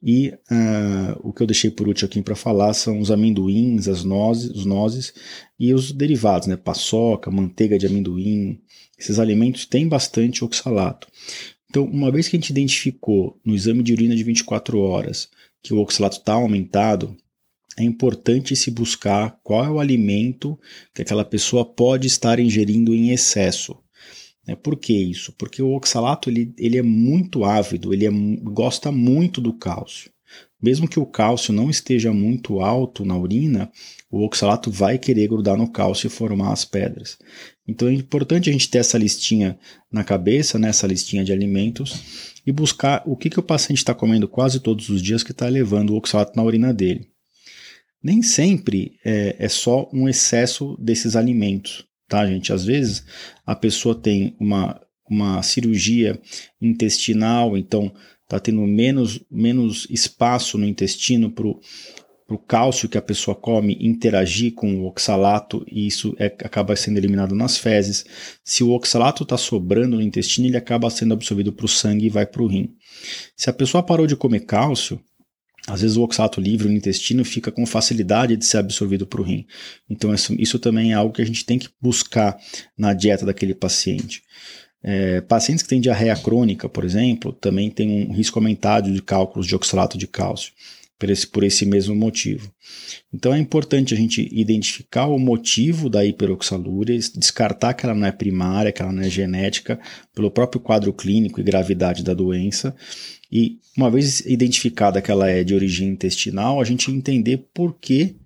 E 0.02 0.30
uh, 0.50 1.20
o 1.20 1.32
que 1.32 1.42
eu 1.42 1.46
deixei 1.46 1.70
por 1.70 1.86
último 1.86 2.06
aqui 2.06 2.22
para 2.22 2.34
falar 2.34 2.72
são 2.74 2.98
os 2.98 3.10
amendoins, 3.10 3.88
as 3.88 4.02
nozes, 4.02 4.50
os 4.50 4.64
nozes 4.64 5.12
e 5.58 5.72
os 5.72 5.92
derivados, 5.92 6.48
né? 6.48 6.56
Paçoca, 6.56 7.30
manteiga 7.30 7.78
de 7.78 7.86
amendoim. 7.86 8.60
Esses 8.98 9.18
alimentos 9.18 9.66
têm 9.66 9.86
bastante 9.86 10.44
oxalato. 10.44 11.08
Então, 11.68 11.84
uma 11.84 12.10
vez 12.10 12.26
que 12.26 12.36
a 12.36 12.40
gente 12.40 12.50
identificou 12.50 13.38
no 13.44 13.54
exame 13.54 13.82
de 13.82 13.92
urina 13.92 14.16
de 14.16 14.24
24 14.24 14.78
horas 14.78 15.28
que 15.62 15.74
o 15.74 15.78
oxalato 15.78 16.18
está 16.18 16.34
aumentado, 16.34 17.16
é 17.78 17.84
importante 17.84 18.56
se 18.56 18.70
buscar 18.70 19.38
qual 19.42 19.64
é 19.64 19.70
o 19.70 19.78
alimento 19.78 20.58
que 20.94 21.02
aquela 21.02 21.24
pessoa 21.24 21.64
pode 21.64 22.06
estar 22.06 22.40
ingerindo 22.40 22.94
em 22.94 23.10
excesso. 23.10 23.76
Né? 24.46 24.56
Por 24.56 24.76
que 24.76 24.94
isso? 24.94 25.32
Porque 25.36 25.60
o 25.60 25.74
oxalato 25.74 26.30
ele, 26.30 26.54
ele 26.56 26.78
é 26.78 26.82
muito 26.82 27.44
ávido, 27.44 27.92
ele 27.92 28.06
é, 28.06 28.10
gosta 28.42 28.90
muito 28.90 29.40
do 29.40 29.52
cálcio. 29.52 30.10
Mesmo 30.60 30.88
que 30.88 30.98
o 30.98 31.04
cálcio 31.04 31.52
não 31.52 31.68
esteja 31.68 32.12
muito 32.12 32.60
alto 32.60 33.04
na 33.04 33.16
urina, 33.16 33.70
o 34.10 34.24
oxalato 34.24 34.70
vai 34.70 34.98
querer 34.98 35.28
grudar 35.28 35.56
no 35.56 35.70
cálcio 35.70 36.06
e 36.06 36.10
formar 36.10 36.52
as 36.52 36.64
pedras. 36.64 37.18
Então 37.68 37.88
é 37.88 37.92
importante 37.92 38.48
a 38.48 38.52
gente 38.52 38.70
ter 38.70 38.78
essa 38.78 38.96
listinha 38.96 39.58
na 39.92 40.02
cabeça, 40.02 40.58
né, 40.58 40.70
essa 40.70 40.86
listinha 40.86 41.22
de 41.22 41.32
alimentos, 41.32 42.32
e 42.46 42.50
buscar 42.50 43.02
o 43.04 43.16
que, 43.16 43.28
que 43.28 43.38
o 43.38 43.42
paciente 43.42 43.78
está 43.78 43.94
comendo 43.94 44.26
quase 44.26 44.60
todos 44.60 44.88
os 44.88 45.02
dias 45.02 45.22
que 45.22 45.32
está 45.32 45.46
levando 45.46 45.90
o 45.90 45.96
oxalato 45.96 46.34
na 46.34 46.42
urina 46.42 46.72
dele. 46.72 47.06
Nem 48.06 48.22
sempre 48.22 48.98
é, 49.04 49.36
é 49.38 49.48
só 49.48 49.88
um 49.92 50.08
excesso 50.08 50.76
desses 50.78 51.16
alimentos 51.16 51.86
tá, 52.08 52.26
gente? 52.26 52.52
Às 52.52 52.64
vezes 52.64 53.04
a 53.44 53.54
pessoa 53.54 53.94
tem 53.94 54.36
uma, 54.38 54.80
uma 55.08 55.42
cirurgia 55.42 56.20
intestinal, 56.60 57.56
então 57.56 57.92
tá 58.28 58.38
tendo 58.40 58.60
menos, 58.62 59.20
menos 59.30 59.86
espaço 59.90 60.58
no 60.58 60.66
intestino 60.66 61.30
para 61.30 61.46
o 61.46 62.38
cálcio 62.38 62.88
que 62.88 62.98
a 62.98 63.02
pessoa 63.02 63.36
come 63.36 63.76
interagir 63.80 64.52
com 64.54 64.80
o 64.80 64.86
oxalato 64.86 65.64
e 65.70 65.86
isso 65.86 66.14
é, 66.18 66.26
acaba 66.26 66.74
sendo 66.74 66.98
eliminado 66.98 67.34
nas 67.34 67.56
fezes. 67.56 68.04
Se 68.44 68.64
o 68.64 68.70
oxalato 68.70 69.22
está 69.22 69.36
sobrando 69.36 69.96
no 69.96 70.02
intestino, 70.02 70.48
ele 70.48 70.56
acaba 70.56 70.90
sendo 70.90 71.14
absorvido 71.14 71.52
para 71.52 71.66
o 71.66 71.68
sangue 71.68 72.06
e 72.06 72.10
vai 72.10 72.26
para 72.26 72.42
o 72.42 72.48
rim. 72.48 72.74
Se 73.36 73.48
a 73.48 73.52
pessoa 73.52 73.82
parou 73.82 74.06
de 74.06 74.16
comer 74.16 74.40
cálcio, 74.40 75.00
às 75.66 75.80
vezes 75.80 75.96
o 75.96 76.02
oxalato 76.02 76.40
livre 76.40 76.68
no 76.68 76.74
intestino 76.74 77.24
fica 77.24 77.50
com 77.50 77.66
facilidade 77.66 78.36
de 78.36 78.44
ser 78.44 78.58
absorvido 78.58 79.06
para 79.06 79.20
o 79.20 79.24
rim. 79.24 79.46
Então 79.90 80.14
isso, 80.14 80.34
isso, 80.38 80.58
também 80.58 80.92
é 80.92 80.94
algo 80.94 81.12
que 81.12 81.22
a 81.22 81.26
gente 81.26 81.44
tem 81.44 81.58
que 81.58 81.68
buscar 81.80 82.38
na 82.78 82.94
dieta 82.94 83.26
daquele 83.26 83.54
paciente. 83.54 84.22
É, 84.82 85.20
pacientes 85.20 85.64
que 85.64 85.68
têm 85.68 85.80
diarreia 85.80 86.14
crônica, 86.16 86.68
por 86.68 86.84
exemplo, 86.84 87.32
também 87.32 87.68
têm 87.70 88.08
um 88.08 88.12
risco 88.12 88.38
aumentado 88.38 88.92
de 88.92 89.02
cálculos 89.02 89.46
de 89.46 89.56
oxalato 89.56 89.98
de 89.98 90.06
cálcio, 90.06 90.52
por 90.98 91.10
esse, 91.10 91.26
por 91.26 91.42
esse 91.42 91.66
mesmo 91.66 91.94
motivo. 91.94 92.52
Então 93.12 93.34
é 93.34 93.38
importante 93.38 93.92
a 93.92 93.96
gente 93.96 94.28
identificar 94.32 95.06
o 95.06 95.18
motivo 95.18 95.90
da 95.90 96.04
hiperoxalúria, 96.04 96.98
descartar 97.16 97.74
que 97.74 97.84
ela 97.84 97.94
não 97.94 98.06
é 98.06 98.12
primária, 98.12 98.70
que 98.70 98.80
ela 98.80 98.92
não 98.92 99.02
é 99.02 99.10
genética, 99.10 99.80
pelo 100.14 100.30
próprio 100.30 100.60
quadro 100.60 100.92
clínico 100.92 101.40
e 101.40 101.44
gravidade 101.44 102.04
da 102.04 102.14
doença, 102.14 102.74
e 103.30 103.58
uma 103.76 103.90
vez 103.90 104.20
identificada 104.20 105.02
que 105.02 105.10
ela 105.10 105.28
é 105.28 105.42
de 105.42 105.54
origem 105.54 105.88
intestinal, 105.88 106.60
a 106.60 106.64
gente 106.64 106.90
entender 106.90 107.48
por 107.52 107.78
que, 107.78 108.16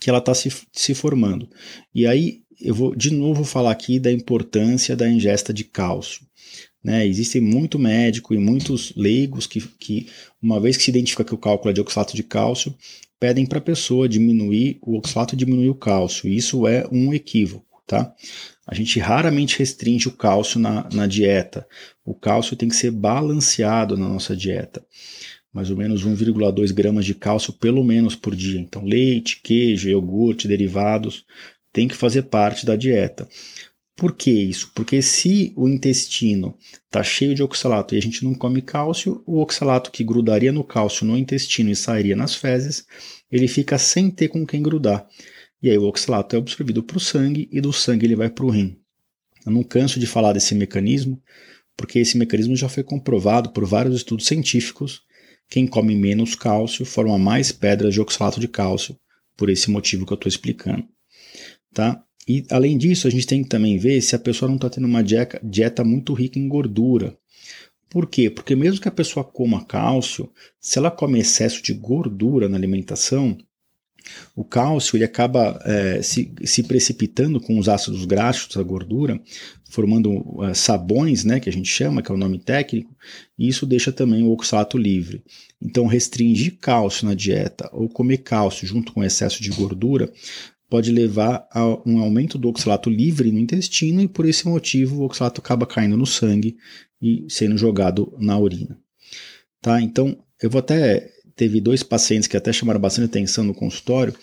que 0.00 0.08
ela 0.08 0.18
está 0.18 0.34
se, 0.34 0.50
se 0.72 0.94
formando. 0.94 1.48
E 1.94 2.06
aí 2.06 2.42
eu 2.60 2.74
vou 2.74 2.94
de 2.94 3.10
novo 3.12 3.44
falar 3.44 3.70
aqui 3.70 3.98
da 3.98 4.10
importância 4.10 4.96
da 4.96 5.08
ingesta 5.08 5.52
de 5.52 5.64
cálcio. 5.64 6.26
Né? 6.82 7.06
Existem 7.06 7.40
muito 7.40 7.78
médico 7.78 8.32
e 8.32 8.38
muitos 8.38 8.92
leigos 8.96 9.46
que, 9.46 9.60
que, 9.60 10.06
uma 10.40 10.60
vez 10.60 10.76
que 10.76 10.84
se 10.84 10.90
identifica 10.90 11.24
que 11.24 11.34
o 11.34 11.38
cálculo 11.38 11.70
é 11.70 11.74
de 11.74 11.80
oxalato 11.80 12.14
de 12.14 12.22
cálcio, 12.22 12.74
pedem 13.18 13.44
para 13.44 13.58
a 13.58 13.62
pessoa 13.62 14.08
diminuir 14.08 14.78
o 14.82 14.96
oxalato 14.96 15.34
e 15.34 15.38
diminuir 15.38 15.68
o 15.68 15.74
cálcio. 15.74 16.28
Isso 16.28 16.66
é 16.66 16.86
um 16.90 17.12
equívoco. 17.12 17.66
Tá? 17.86 18.12
A 18.66 18.74
gente 18.74 18.98
raramente 18.98 19.58
restringe 19.58 20.08
o 20.08 20.12
cálcio 20.12 20.58
na, 20.58 20.88
na 20.92 21.06
dieta. 21.06 21.66
O 22.04 22.14
cálcio 22.14 22.56
tem 22.56 22.68
que 22.68 22.74
ser 22.74 22.90
balanceado 22.90 23.96
na 23.96 24.08
nossa 24.08 24.36
dieta. 24.36 24.84
Mais 25.52 25.70
ou 25.70 25.76
menos 25.76 26.04
1,2 26.04 26.72
gramas 26.72 27.04
de 27.04 27.14
cálcio 27.14 27.52
pelo 27.52 27.84
menos 27.84 28.16
por 28.16 28.34
dia. 28.34 28.60
Então, 28.60 28.84
leite, 28.84 29.40
queijo, 29.42 29.88
iogurte, 29.88 30.48
derivados, 30.48 31.24
tem 31.72 31.86
que 31.86 31.94
fazer 31.94 32.22
parte 32.22 32.66
da 32.66 32.74
dieta. 32.74 33.28
Por 33.96 34.12
que 34.12 34.30
isso? 34.30 34.70
Porque 34.74 35.00
se 35.00 35.54
o 35.56 35.66
intestino 35.66 36.54
está 36.84 37.02
cheio 37.02 37.34
de 37.34 37.42
oxalato 37.42 37.94
e 37.94 37.98
a 37.98 38.02
gente 38.02 38.24
não 38.24 38.34
come 38.34 38.60
cálcio, 38.60 39.22
o 39.24 39.40
oxalato 39.40 39.90
que 39.90 40.04
grudaria 40.04 40.52
no 40.52 40.62
cálcio 40.62 41.06
no 41.06 41.16
intestino 41.16 41.70
e 41.70 41.76
sairia 41.76 42.14
nas 42.14 42.34
fezes, 42.34 42.86
ele 43.32 43.48
fica 43.48 43.78
sem 43.78 44.10
ter 44.10 44.28
com 44.28 44.46
quem 44.46 44.62
grudar. 44.62 45.06
E 45.66 45.70
aí 45.70 45.78
o 45.78 45.88
oxalato 45.88 46.36
é 46.36 46.38
absorvido 46.38 46.80
para 46.80 46.96
o 46.96 47.00
sangue 47.00 47.48
e 47.50 47.60
do 47.60 47.72
sangue 47.72 48.06
ele 48.06 48.14
vai 48.14 48.30
para 48.30 48.46
o 48.46 48.50
rim. 48.50 48.78
Eu 49.44 49.50
não 49.50 49.64
canso 49.64 49.98
de 49.98 50.06
falar 50.06 50.32
desse 50.32 50.54
mecanismo, 50.54 51.20
porque 51.76 51.98
esse 51.98 52.16
mecanismo 52.16 52.54
já 52.54 52.68
foi 52.68 52.84
comprovado 52.84 53.50
por 53.50 53.66
vários 53.66 53.96
estudos 53.96 54.26
científicos. 54.26 55.02
Quem 55.50 55.66
come 55.66 55.96
menos 55.96 56.36
cálcio 56.36 56.86
forma 56.86 57.18
mais 57.18 57.50
pedras 57.50 57.92
de 57.92 58.00
oxalato 58.00 58.38
de 58.38 58.46
cálcio, 58.46 58.96
por 59.36 59.50
esse 59.50 59.68
motivo 59.68 60.06
que 60.06 60.12
eu 60.12 60.14
estou 60.14 60.28
explicando. 60.28 60.86
Tá? 61.74 62.00
E 62.28 62.44
além 62.48 62.78
disso, 62.78 63.08
a 63.08 63.10
gente 63.10 63.26
tem 63.26 63.42
que 63.42 63.48
também 63.48 63.76
ver 63.76 64.00
se 64.02 64.14
a 64.14 64.20
pessoa 64.20 64.48
não 64.48 64.54
está 64.54 64.70
tendo 64.70 64.86
uma 64.86 65.02
dieta 65.02 65.82
muito 65.82 66.14
rica 66.14 66.38
em 66.38 66.46
gordura. 66.46 67.18
Por 67.90 68.08
quê? 68.08 68.30
Porque 68.30 68.54
mesmo 68.54 68.80
que 68.80 68.86
a 68.86 68.92
pessoa 68.92 69.24
coma 69.24 69.64
cálcio, 69.64 70.30
se 70.60 70.78
ela 70.78 70.92
come 70.92 71.18
excesso 71.18 71.60
de 71.60 71.74
gordura 71.74 72.48
na 72.48 72.56
alimentação, 72.56 73.36
o 74.34 74.44
cálcio 74.44 74.96
ele 74.96 75.04
acaba 75.04 75.60
é, 75.64 76.02
se, 76.02 76.32
se, 76.44 76.62
precipitando 76.62 77.40
com 77.40 77.58
os 77.58 77.68
ácidos 77.68 78.04
graxos, 78.04 78.56
a 78.56 78.62
gordura, 78.62 79.20
formando 79.68 80.10
uh, 80.12 80.54
sabões, 80.54 81.24
né, 81.24 81.40
que 81.40 81.48
a 81.48 81.52
gente 81.52 81.68
chama, 81.68 82.02
que 82.02 82.10
é 82.10 82.14
o 82.14 82.18
nome 82.18 82.38
técnico, 82.38 82.94
e 83.38 83.48
isso 83.48 83.66
deixa 83.66 83.92
também 83.92 84.22
o 84.22 84.30
oxalato 84.30 84.78
livre. 84.78 85.22
Então, 85.60 85.86
restringir 85.86 86.58
cálcio 86.60 87.06
na 87.06 87.14
dieta 87.14 87.68
ou 87.72 87.88
comer 87.88 88.18
cálcio 88.18 88.66
junto 88.66 88.92
com 88.92 89.02
excesso 89.02 89.42
de 89.42 89.50
gordura 89.50 90.12
pode 90.68 90.90
levar 90.90 91.46
a 91.52 91.64
um 91.88 92.00
aumento 92.00 92.38
do 92.38 92.48
oxalato 92.48 92.90
livre 92.90 93.30
no 93.30 93.38
intestino 93.38 94.00
e 94.00 94.08
por 94.08 94.26
esse 94.26 94.46
motivo 94.46 95.00
o 95.00 95.04
oxalato 95.04 95.40
acaba 95.40 95.66
caindo 95.66 95.96
no 95.96 96.06
sangue 96.06 96.56
e 97.00 97.26
sendo 97.28 97.56
jogado 97.56 98.12
na 98.18 98.38
urina. 98.38 98.78
Tá? 99.60 99.80
Então, 99.80 100.16
eu 100.40 100.50
vou 100.50 100.58
até 100.58 101.10
teve 101.36 101.60
dois 101.60 101.82
pacientes 101.82 102.26
que 102.26 102.36
até 102.36 102.52
chamaram 102.52 102.80
bastante 102.80 103.04
atenção 103.04 103.44
no 103.44 103.54
consultório. 103.54 104.14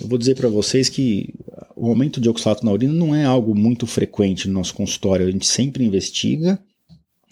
Eu 0.00 0.08
vou 0.08 0.18
dizer 0.18 0.34
para 0.34 0.48
vocês 0.48 0.88
que 0.88 1.32
o 1.76 1.88
aumento 1.88 2.20
de 2.20 2.28
oxalato 2.28 2.66
na 2.66 2.72
urina 2.72 2.92
não 2.92 3.14
é 3.14 3.24
algo 3.24 3.54
muito 3.54 3.86
frequente 3.86 4.48
no 4.48 4.54
nosso 4.54 4.74
consultório. 4.74 5.26
A 5.26 5.30
gente 5.30 5.46
sempre 5.46 5.84
investiga, 5.84 6.58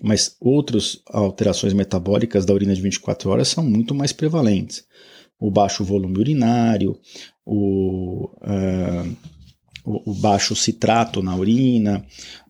mas 0.01 0.37
outras 0.41 1.03
alterações 1.07 1.73
metabólicas 1.73 2.47
da 2.47 2.55
urina 2.55 2.75
de 2.75 2.81
24 2.81 3.29
horas 3.29 3.49
são 3.49 3.65
muito 3.65 3.93
mais 3.93 4.13
prevalentes. 4.13 4.85
O 5.41 5.51
baixo 5.51 5.85
volume 5.85 6.19
urinário, 6.19 6.97
o, 7.45 8.31
uh, 8.41 9.17
o, 9.85 10.13
o 10.13 10.15
baixo 10.15 10.55
citrato 10.55 11.23
na 11.23 11.35
urina, 11.35 12.05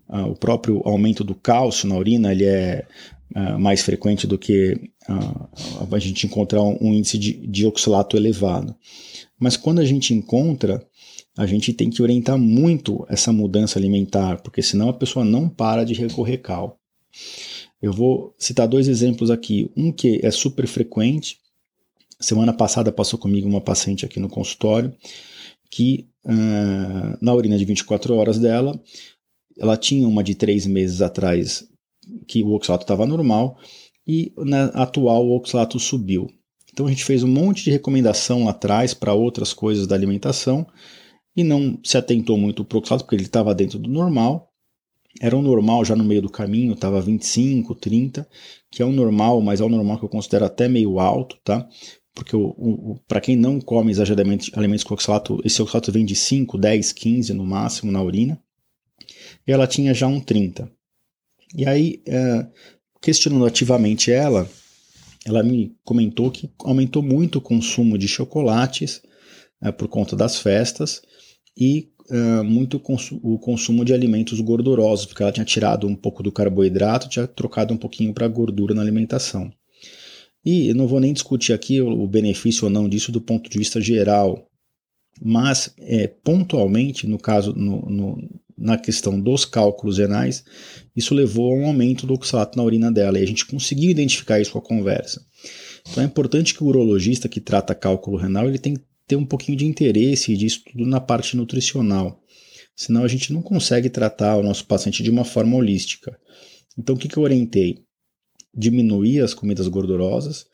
uh, 0.08 0.26
o 0.26 0.36
próprio 0.36 0.82
aumento 0.84 1.24
do 1.24 1.34
cálcio 1.34 1.88
na 1.88 1.96
urina, 1.96 2.32
ele 2.32 2.44
é 2.44 2.86
uh, 3.34 3.58
mais 3.58 3.82
frequente 3.82 4.26
do 4.26 4.38
que 4.38 4.90
uh, 5.08 5.94
a 5.94 5.98
gente 5.98 6.26
encontrar 6.26 6.62
um, 6.62 6.76
um 6.80 6.94
índice 6.94 7.18
de, 7.18 7.46
de 7.46 7.66
oxalato 7.66 8.16
elevado. 8.16 8.74
Mas 9.38 9.56
quando 9.56 9.80
a 9.80 9.84
gente 9.84 10.12
encontra, 10.12 10.84
a 11.36 11.46
gente 11.46 11.72
tem 11.72 11.88
que 11.88 12.02
orientar 12.02 12.38
muito 12.38 13.06
essa 13.08 13.32
mudança 13.32 13.78
alimentar, 13.78 14.42
porque 14.42 14.62
senão 14.62 14.88
a 14.88 14.94
pessoa 14.94 15.24
não 15.24 15.48
para 15.48 15.84
de 15.84 15.94
recorrer 15.94 16.38
cal. 16.38 16.78
Eu 17.80 17.92
vou 17.92 18.34
citar 18.38 18.66
dois 18.66 18.88
exemplos 18.88 19.30
aqui. 19.30 19.70
Um 19.76 19.92
que 19.92 20.20
é 20.22 20.30
super 20.30 20.66
frequente. 20.66 21.38
Semana 22.20 22.52
passada 22.52 22.90
passou 22.90 23.18
comigo 23.18 23.48
uma 23.48 23.60
paciente 23.60 24.04
aqui 24.04 24.18
no 24.18 24.28
consultório 24.28 24.92
que 25.70 26.08
uh, 26.24 27.16
na 27.20 27.34
urina 27.34 27.58
de 27.58 27.64
24 27.64 28.14
horas 28.14 28.38
dela, 28.38 28.80
ela 29.58 29.76
tinha 29.76 30.08
uma 30.08 30.24
de 30.24 30.34
três 30.34 30.66
meses 30.66 31.02
atrás 31.02 31.68
que 32.26 32.42
o 32.42 32.52
oxalato 32.52 32.84
estava 32.84 33.06
normal 33.06 33.58
e 34.08 34.32
na 34.38 34.64
atual 34.66 35.26
o 35.26 35.36
oxalato 35.36 35.78
subiu. 35.78 36.30
Então 36.72 36.86
a 36.86 36.88
gente 36.88 37.04
fez 37.04 37.22
um 37.22 37.28
monte 37.28 37.64
de 37.64 37.70
recomendação 37.70 38.44
lá 38.44 38.52
atrás 38.52 38.94
para 38.94 39.12
outras 39.12 39.52
coisas 39.52 39.86
da 39.86 39.94
alimentação 39.94 40.66
e 41.36 41.44
não 41.44 41.78
se 41.84 41.98
atentou 41.98 42.38
muito 42.38 42.64
para 42.64 42.76
o 42.76 42.78
oxalato 42.78 43.04
porque 43.04 43.16
ele 43.16 43.24
estava 43.24 43.54
dentro 43.54 43.78
do 43.78 43.90
normal. 43.90 44.50
Era 45.20 45.36
o 45.36 45.40
um 45.40 45.42
normal 45.42 45.84
já 45.84 45.94
no 45.94 46.04
meio 46.04 46.22
do 46.22 46.30
caminho, 46.30 46.72
estava 46.72 47.00
25, 47.00 47.74
30, 47.74 48.26
que 48.70 48.80
é 48.82 48.84
o 48.84 48.88
um 48.88 48.92
normal, 48.92 49.40
mas 49.40 49.60
é 49.60 49.64
o 49.64 49.66
um 49.66 49.70
normal 49.70 49.98
que 49.98 50.04
eu 50.04 50.08
considero 50.08 50.44
até 50.44 50.68
meio 50.68 50.98
alto, 51.00 51.36
tá? 51.44 51.68
Porque 52.14 52.36
para 53.06 53.20
quem 53.20 53.36
não 53.36 53.60
come 53.60 53.90
exageradamente 53.90 54.50
alimentos 54.56 54.84
com 54.84 54.94
oxalato, 54.94 55.40
esse 55.44 55.60
oxalato 55.60 55.92
vem 55.92 56.04
de 56.04 56.14
5, 56.14 56.56
10, 56.56 56.92
15 56.92 57.34
no 57.34 57.44
máximo 57.44 57.92
na 57.92 58.02
urina. 58.02 58.40
Ela 59.46 59.66
tinha 59.66 59.94
já 59.94 60.06
um 60.06 60.20
30. 60.20 60.70
E 61.56 61.66
aí, 61.66 62.02
é, 62.06 62.46
questionando 63.00 63.46
ativamente 63.46 64.10
ela, 64.10 64.48
ela 65.24 65.42
me 65.42 65.76
comentou 65.84 66.30
que 66.30 66.50
aumentou 66.60 67.02
muito 67.02 67.36
o 67.36 67.40
consumo 67.40 67.98
de 67.98 68.08
chocolates 68.08 69.02
uh, 69.62 69.72
por 69.72 69.88
conta 69.88 70.16
das 70.16 70.38
festas 70.38 71.02
e 71.56 71.88
uh, 72.10 72.44
muito 72.44 72.78
consu 72.78 73.20
o 73.22 73.38
consumo 73.38 73.84
de 73.84 73.92
alimentos 73.92 74.40
gordurosos, 74.40 75.06
porque 75.06 75.22
ela 75.22 75.32
tinha 75.32 75.44
tirado 75.44 75.86
um 75.86 75.94
pouco 75.94 76.22
do 76.22 76.32
carboidrato, 76.32 77.08
tinha 77.08 77.26
trocado 77.26 77.74
um 77.74 77.76
pouquinho 77.76 78.12
para 78.14 78.28
gordura 78.28 78.74
na 78.74 78.82
alimentação. 78.82 79.52
E 80.44 80.68
eu 80.68 80.74
não 80.74 80.86
vou 80.86 81.00
nem 81.00 81.12
discutir 81.12 81.52
aqui 81.52 81.80
o, 81.80 82.06
benefício 82.06 82.64
ou 82.64 82.70
não 82.70 82.88
disso 82.88 83.12
do 83.12 83.20
ponto 83.20 83.50
de 83.50 83.58
vista 83.58 83.80
geral, 83.80 84.48
mas 85.20 85.74
é, 85.78 86.06
pontualmente, 86.06 87.06
no 87.06 87.18
caso, 87.18 87.52
no, 87.52 87.82
no, 87.90 88.40
na 88.58 88.76
questão 88.76 89.20
dos 89.20 89.44
cálculos 89.44 89.98
renais, 89.98 90.44
isso 90.96 91.14
levou 91.14 91.52
a 91.52 91.56
um 91.56 91.66
aumento 91.66 92.06
do 92.06 92.14
oxalato 92.14 92.56
na 92.56 92.64
urina 92.64 92.90
dela, 92.90 93.18
e 93.18 93.22
a 93.22 93.26
gente 93.26 93.46
conseguiu 93.46 93.90
identificar 93.90 94.40
isso 94.40 94.52
com 94.52 94.58
a 94.58 94.62
conversa. 94.62 95.24
Então 95.88 96.02
é 96.02 96.06
importante 96.06 96.54
que 96.54 96.62
o 96.62 96.66
urologista 96.66 97.28
que 97.28 97.40
trata 97.40 97.74
cálculo 97.74 98.16
renal 98.16 98.48
ele 98.48 98.58
tem 98.58 98.74
que 98.74 98.82
ter 99.06 99.16
um 99.16 99.24
pouquinho 99.24 99.56
de 99.56 99.64
interesse 99.64 100.36
de 100.36 100.46
estudo 100.46 100.84
na 100.84 101.00
parte 101.00 101.36
nutricional, 101.36 102.20
senão 102.76 103.04
a 103.04 103.08
gente 103.08 103.32
não 103.32 103.40
consegue 103.40 103.88
tratar 103.88 104.36
o 104.36 104.42
nosso 104.42 104.66
paciente 104.66 105.02
de 105.02 105.10
uma 105.10 105.24
forma 105.24 105.56
holística. 105.56 106.18
Então 106.76 106.94
o 106.94 106.98
que, 106.98 107.08
que 107.08 107.16
eu 107.16 107.22
orientei? 107.22 107.88
diminuir 108.58 109.20
as 109.20 109.34
comidas 109.34 109.68
gordurosas. 109.68 110.46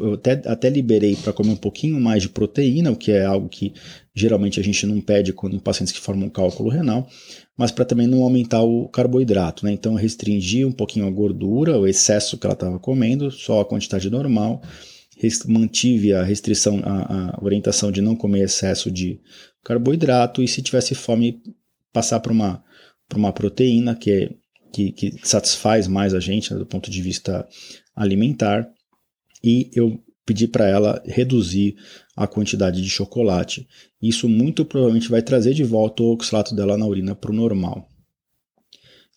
Eu 0.00 0.14
até, 0.14 0.32
até 0.46 0.68
liberei 0.68 1.14
para 1.16 1.32
comer 1.32 1.50
um 1.50 1.56
pouquinho 1.56 2.00
mais 2.00 2.22
de 2.22 2.28
proteína, 2.28 2.90
o 2.90 2.96
que 2.96 3.12
é 3.12 3.24
algo 3.24 3.48
que 3.48 3.72
geralmente 4.14 4.58
a 4.58 4.62
gente 4.62 4.86
não 4.86 5.00
pede 5.00 5.32
quando 5.32 5.54
em 5.54 5.58
pacientes 5.58 5.92
que 5.92 6.00
formam 6.00 6.28
cálculo 6.28 6.70
renal, 6.70 7.08
mas 7.56 7.70
para 7.70 7.84
também 7.84 8.06
não 8.06 8.22
aumentar 8.22 8.62
o 8.62 8.88
carboidrato. 8.88 9.64
Né? 9.64 9.72
Então, 9.72 9.92
eu 9.92 9.98
restringi 9.98 10.64
um 10.64 10.72
pouquinho 10.72 11.06
a 11.06 11.10
gordura, 11.10 11.78
o 11.78 11.86
excesso 11.86 12.36
que 12.38 12.46
ela 12.46 12.54
estava 12.54 12.78
comendo, 12.78 13.30
só 13.30 13.60
a 13.60 13.64
quantidade 13.64 14.10
normal. 14.10 14.62
Mantive 15.46 16.14
a 16.14 16.22
restrição, 16.22 16.80
a, 16.82 17.36
a 17.36 17.44
orientação 17.44 17.92
de 17.92 18.00
não 18.00 18.16
comer 18.16 18.44
excesso 18.44 18.90
de 18.90 19.20
carboidrato 19.62 20.42
e 20.42 20.48
se 20.48 20.62
tivesse 20.62 20.94
fome, 20.94 21.42
passar 21.92 22.20
para 22.20 22.32
uma, 22.32 22.64
uma 23.14 23.30
proteína, 23.30 23.94
que 23.94 24.10
é 24.10 24.30
que, 24.72 24.92
que 24.92 25.14
satisfaz 25.22 25.86
mais 25.86 26.14
a 26.14 26.20
gente 26.20 26.52
né, 26.52 26.58
do 26.58 26.66
ponto 26.66 26.90
de 26.90 27.02
vista 27.02 27.46
alimentar. 27.94 28.68
E 29.42 29.70
eu 29.74 30.02
pedi 30.24 30.46
para 30.46 30.68
ela 30.68 31.02
reduzir 31.04 31.76
a 32.16 32.26
quantidade 32.26 32.80
de 32.80 32.88
chocolate. 32.88 33.66
Isso 34.00 34.28
muito 34.28 34.64
provavelmente 34.64 35.08
vai 35.08 35.22
trazer 35.22 35.54
de 35.54 35.64
volta 35.64 36.02
o 36.02 36.12
oxalato 36.12 36.54
dela 36.54 36.76
na 36.76 36.86
urina 36.86 37.14
para 37.14 37.30
o 37.30 37.34
normal. 37.34 37.88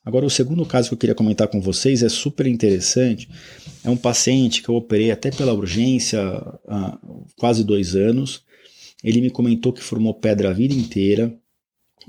Agora, 0.05 0.25
o 0.25 0.29
segundo 0.29 0.65
caso 0.65 0.89
que 0.89 0.93
eu 0.93 0.97
queria 0.97 1.15
comentar 1.15 1.47
com 1.47 1.61
vocês 1.61 2.03
é 2.03 2.09
super 2.09 2.45
interessante. 2.45 3.29
É 3.83 3.89
um 3.89 3.95
paciente 3.95 4.61
que 4.61 4.69
eu 4.69 4.75
operei 4.75 5.11
até 5.11 5.31
pela 5.31 5.53
urgência 5.53 6.21
há 6.67 6.99
quase 7.37 7.63
dois 7.63 7.95
anos. 7.95 8.43
Ele 9.03 9.21
me 9.21 9.29
comentou 9.29 9.71
que 9.71 9.81
formou 9.81 10.13
pedra 10.13 10.49
a 10.49 10.53
vida 10.53 10.73
inteira, 10.73 11.33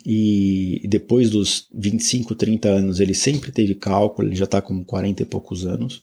e 0.05 0.83
depois 0.89 1.31
dos 1.31 1.69
25, 1.75 2.35
30 2.35 2.69
anos 2.69 3.01
ele 3.01 3.15
sempre 3.15 3.53
teve 3.53 3.75
cálculo, 3.75 4.29
ele 4.29 4.37
já 4.37 4.45
está 4.45 4.61
com 4.61 4.83
40 4.85 5.23
e 5.23 5.27
poucos 5.27 5.67
anos, 5.67 6.03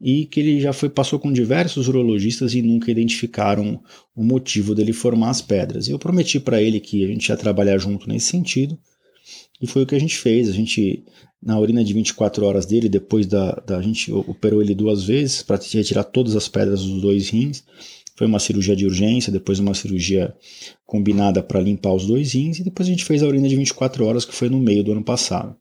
e 0.00 0.26
que 0.26 0.40
ele 0.40 0.60
já 0.60 0.72
foi 0.72 0.88
passou 0.88 1.18
com 1.18 1.32
diversos 1.32 1.88
urologistas 1.88 2.54
e 2.54 2.62
nunca 2.62 2.90
identificaram 2.90 3.80
o 4.14 4.24
motivo 4.24 4.74
dele 4.74 4.92
formar 4.92 5.30
as 5.30 5.40
pedras. 5.40 5.88
Eu 5.88 5.98
prometi 5.98 6.38
para 6.40 6.60
ele 6.60 6.80
que 6.80 7.04
a 7.04 7.08
gente 7.08 7.28
ia 7.28 7.36
trabalhar 7.36 7.78
junto 7.78 8.08
nesse 8.08 8.26
sentido, 8.26 8.78
e 9.60 9.66
foi 9.66 9.82
o 9.82 9.86
que 9.86 9.94
a 9.94 9.98
gente 9.98 10.16
fez. 10.16 10.48
A 10.48 10.52
gente, 10.52 11.04
na 11.42 11.58
urina 11.58 11.82
de 11.82 11.94
24 11.94 12.44
horas 12.44 12.66
dele, 12.66 12.88
depois 12.88 13.26
da, 13.26 13.52
da 13.66 13.78
a 13.78 13.82
gente 13.82 14.12
operou 14.12 14.60
ele 14.60 14.74
duas 14.74 15.04
vezes 15.04 15.42
para 15.42 15.60
retirar 15.72 16.04
todas 16.04 16.36
as 16.36 16.48
pedras 16.48 16.82
dos 16.82 17.00
dois 17.00 17.30
rins, 17.30 17.64
foi 18.16 18.26
uma 18.26 18.38
cirurgia 18.38 18.76
de 18.76 18.86
urgência, 18.86 19.32
depois 19.32 19.58
uma 19.58 19.74
cirurgia 19.74 20.34
combinada 20.86 21.42
para 21.42 21.60
limpar 21.60 21.92
os 21.94 22.06
dois 22.06 22.32
rins, 22.32 22.58
e 22.58 22.64
depois 22.64 22.88
a 22.88 22.90
gente 22.90 23.04
fez 23.04 23.22
a 23.22 23.26
urina 23.26 23.48
de 23.48 23.56
24 23.56 24.04
horas, 24.04 24.24
que 24.24 24.34
foi 24.34 24.48
no 24.48 24.60
meio 24.60 24.84
do 24.84 24.92
ano 24.92 25.02
passado. 25.02 25.56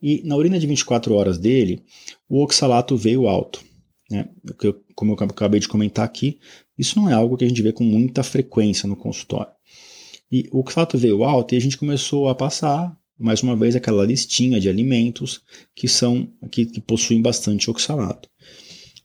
E 0.00 0.22
na 0.24 0.36
urina 0.36 0.58
de 0.58 0.66
24 0.66 1.14
horas 1.14 1.38
dele, 1.38 1.82
o 2.28 2.42
oxalato 2.42 2.96
veio 2.96 3.26
alto. 3.26 3.64
Né? 4.10 4.28
Como 4.94 5.12
eu 5.12 5.14
acabei 5.14 5.60
de 5.60 5.68
comentar 5.68 6.04
aqui, 6.04 6.38
isso 6.78 6.98
não 6.98 7.08
é 7.08 7.12
algo 7.12 7.36
que 7.36 7.44
a 7.44 7.48
gente 7.48 7.62
vê 7.62 7.72
com 7.72 7.84
muita 7.84 8.22
frequência 8.22 8.88
no 8.88 8.96
consultório. 8.96 9.52
E 10.30 10.48
o 10.52 10.60
oxalato 10.60 10.96
veio 10.96 11.24
alto 11.24 11.54
e 11.54 11.58
a 11.58 11.60
gente 11.60 11.76
começou 11.76 12.28
a 12.28 12.34
passar, 12.34 12.96
mais 13.18 13.42
uma 13.42 13.56
vez, 13.56 13.74
aquela 13.74 14.04
listinha 14.04 14.60
de 14.60 14.68
alimentos 14.68 15.40
que 15.74 15.88
são 15.88 16.28
que, 16.50 16.66
que 16.66 16.80
possuem 16.80 17.20
bastante 17.20 17.70
oxalato. 17.70 18.28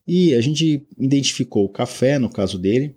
E 0.06 0.34
a 0.36 0.42
gente 0.42 0.86
identificou 0.98 1.66
o 1.66 1.70
café, 1.70 2.20
no 2.20 2.30
caso 2.30 2.60
dele, 2.60 2.96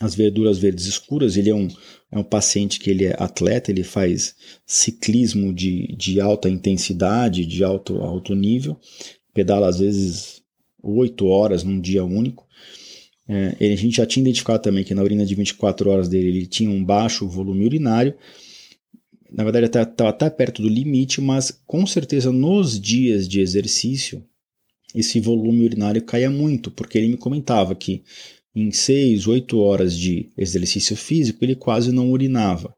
as 0.00 0.14
verduras 0.14 0.58
verdes 0.58 0.86
escuras. 0.86 1.36
Ele 1.36 1.50
é 1.50 1.54
um, 1.54 1.68
é 2.10 2.18
um 2.18 2.24
paciente 2.24 2.80
que 2.80 2.90
ele 2.90 3.04
é 3.04 3.14
atleta, 3.18 3.70
ele 3.70 3.84
faz 3.84 4.34
ciclismo 4.66 5.52
de, 5.52 5.94
de 5.96 6.20
alta 6.20 6.48
intensidade, 6.48 7.44
de 7.44 7.62
alto, 7.62 7.98
alto 7.98 8.34
nível, 8.34 8.80
pedala 9.34 9.68
às 9.68 9.78
vezes 9.78 10.42
oito 10.82 11.26
horas 11.26 11.62
num 11.62 11.78
dia 11.78 12.02
único. 12.02 12.48
É, 13.28 13.54
a 13.72 13.76
gente 13.76 13.98
já 13.98 14.06
tinha 14.06 14.22
identificado 14.22 14.62
também 14.62 14.82
que 14.82 14.94
na 14.94 15.02
urina 15.02 15.24
de 15.24 15.34
24 15.34 15.88
horas 15.88 16.08
dele 16.08 16.28
ele 16.28 16.46
tinha 16.46 16.70
um 16.70 16.82
baixo 16.82 17.28
volume 17.28 17.64
urinário. 17.64 18.14
Na 19.30 19.44
verdade, 19.44 19.66
estava 19.66 20.10
até 20.10 20.28
perto 20.28 20.62
do 20.62 20.68
limite, 20.68 21.20
mas 21.20 21.56
com 21.64 21.86
certeza 21.86 22.32
nos 22.32 22.80
dias 22.80 23.28
de 23.28 23.40
exercício 23.40 24.24
esse 24.92 25.20
volume 25.20 25.64
urinário 25.64 26.02
caia 26.02 26.28
muito, 26.28 26.68
porque 26.70 26.98
ele 26.98 27.06
me 27.06 27.16
comentava 27.16 27.74
que 27.76 28.02
em 28.54 28.70
6, 28.70 29.26
8 29.26 29.58
horas 29.58 29.96
de 29.96 30.30
exercício 30.36 30.96
físico 30.96 31.44
ele 31.44 31.54
quase 31.54 31.92
não 31.92 32.10
urinava. 32.10 32.74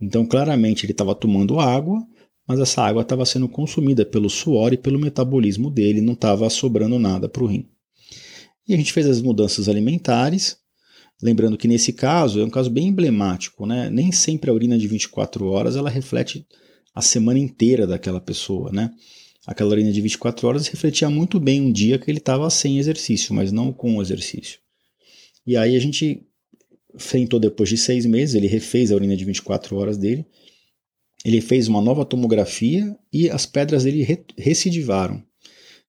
Então, 0.00 0.26
claramente, 0.26 0.84
ele 0.84 0.92
estava 0.92 1.14
tomando 1.14 1.58
água, 1.58 2.02
mas 2.46 2.60
essa 2.60 2.82
água 2.82 3.02
estava 3.02 3.24
sendo 3.24 3.48
consumida 3.48 4.04
pelo 4.04 4.28
suor 4.28 4.72
e 4.72 4.76
pelo 4.76 4.98
metabolismo 4.98 5.70
dele, 5.70 6.00
não 6.00 6.12
estava 6.12 6.48
sobrando 6.50 6.98
nada 6.98 7.28
para 7.28 7.42
o 7.42 7.46
rim. 7.46 7.68
E 8.68 8.74
a 8.74 8.76
gente 8.76 8.92
fez 8.92 9.06
as 9.06 9.22
mudanças 9.22 9.68
alimentares, 9.68 10.58
lembrando 11.22 11.56
que 11.56 11.68
nesse 11.68 11.92
caso 11.92 12.40
é 12.40 12.44
um 12.44 12.50
caso 12.50 12.70
bem 12.70 12.88
emblemático, 12.88 13.66
né? 13.66 13.88
Nem 13.90 14.12
sempre 14.12 14.50
a 14.50 14.54
urina 14.54 14.76
de 14.76 14.86
24 14.86 15.46
horas 15.46 15.76
ela 15.76 15.88
reflete 15.88 16.46
a 16.94 17.00
semana 17.00 17.38
inteira 17.38 17.86
daquela 17.86 18.20
pessoa, 18.20 18.70
né? 18.70 18.90
aquela 19.46 19.70
urina 19.70 19.92
de 19.92 20.00
24 20.00 20.46
horas 20.48 20.66
refletia 20.68 21.10
muito 21.10 21.38
bem 21.38 21.60
um 21.60 21.70
dia 21.70 21.98
que 21.98 22.10
ele 22.10 22.18
estava 22.18 22.48
sem 22.50 22.78
exercício, 22.78 23.34
mas 23.34 23.52
não 23.52 23.72
com 23.72 24.00
exercício. 24.00 24.58
E 25.46 25.56
aí 25.56 25.76
a 25.76 25.80
gente 25.80 26.22
enfrentou 26.94 27.40
depois 27.40 27.68
de 27.68 27.76
seis 27.76 28.06
meses, 28.06 28.34
ele 28.34 28.46
refez 28.46 28.90
a 28.90 28.94
urina 28.94 29.16
de 29.16 29.24
24 29.24 29.76
horas 29.76 29.98
dele, 29.98 30.24
ele 31.24 31.40
fez 31.40 31.68
uma 31.68 31.80
nova 31.80 32.04
tomografia 32.04 32.96
e 33.12 33.30
as 33.30 33.46
pedras 33.46 33.84
dele 33.84 34.06
recidivaram. 34.36 35.22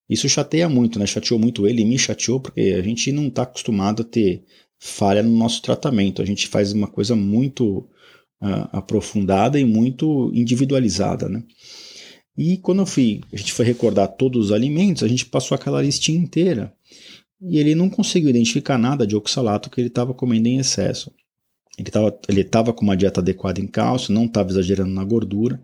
Isso 0.10 0.30
chateia 0.30 0.70
muito, 0.70 1.00
né? 1.00 1.06
Chateou 1.06 1.40
muito 1.40 1.68
ele 1.68 1.84
me 1.84 1.98
chateou, 1.98 2.40
porque 2.40 2.62
a 2.62 2.82
gente 2.82 3.12
não 3.12 3.28
está 3.28 3.42
acostumado 3.42 4.04
a 4.04 4.06
ter 4.06 4.44
falha 4.80 5.24
no 5.24 5.36
nosso 5.36 5.62
tratamento. 5.62 6.22
A 6.22 6.26
gente 6.26 6.48
faz 6.48 6.72
uma 6.72 6.88
coisa 6.88 7.16
muito 7.16 7.80
uh, 8.42 8.70
aprofundada 8.72 9.60
e 9.60 9.66
muito 9.66 10.32
individualizada, 10.34 11.28
né? 11.28 11.44
E 12.38 12.58
quando 12.58 12.80
eu 12.80 12.86
fui, 12.86 13.22
a 13.32 13.38
gente 13.38 13.54
foi 13.54 13.66
recordar 13.66 14.10
todos 14.10 14.48
os 14.48 14.52
alimentos, 14.52 15.04
a 15.04 15.08
gente 15.08 15.26
passou 15.26 15.56
aquela 15.56 15.82
listinha 15.82 16.20
inteira. 16.20 16.74
E 17.42 17.58
ele 17.58 17.76
não 17.76 17.90
conseguiu 17.90 18.30
identificar 18.30 18.78
nada 18.78 19.06
de 19.06 19.16
oxalato 19.16 19.70
que 19.70 19.80
ele 19.80 19.88
estava 19.88 20.14
comendo 20.14 20.48
em 20.48 20.58
excesso. 20.58 21.12
Ele 21.78 21.90
estava 21.90 22.20
ele 22.28 22.44
tava 22.44 22.74
com 22.74 22.84
uma 22.84 22.96
dieta 22.96 23.20
adequada 23.20 23.60
em 23.60 23.68
cálcio, 23.68 24.14
não 24.14 24.26
estava 24.26 24.50
exagerando 24.50 24.94
na 24.94 25.04
gordura. 25.04 25.62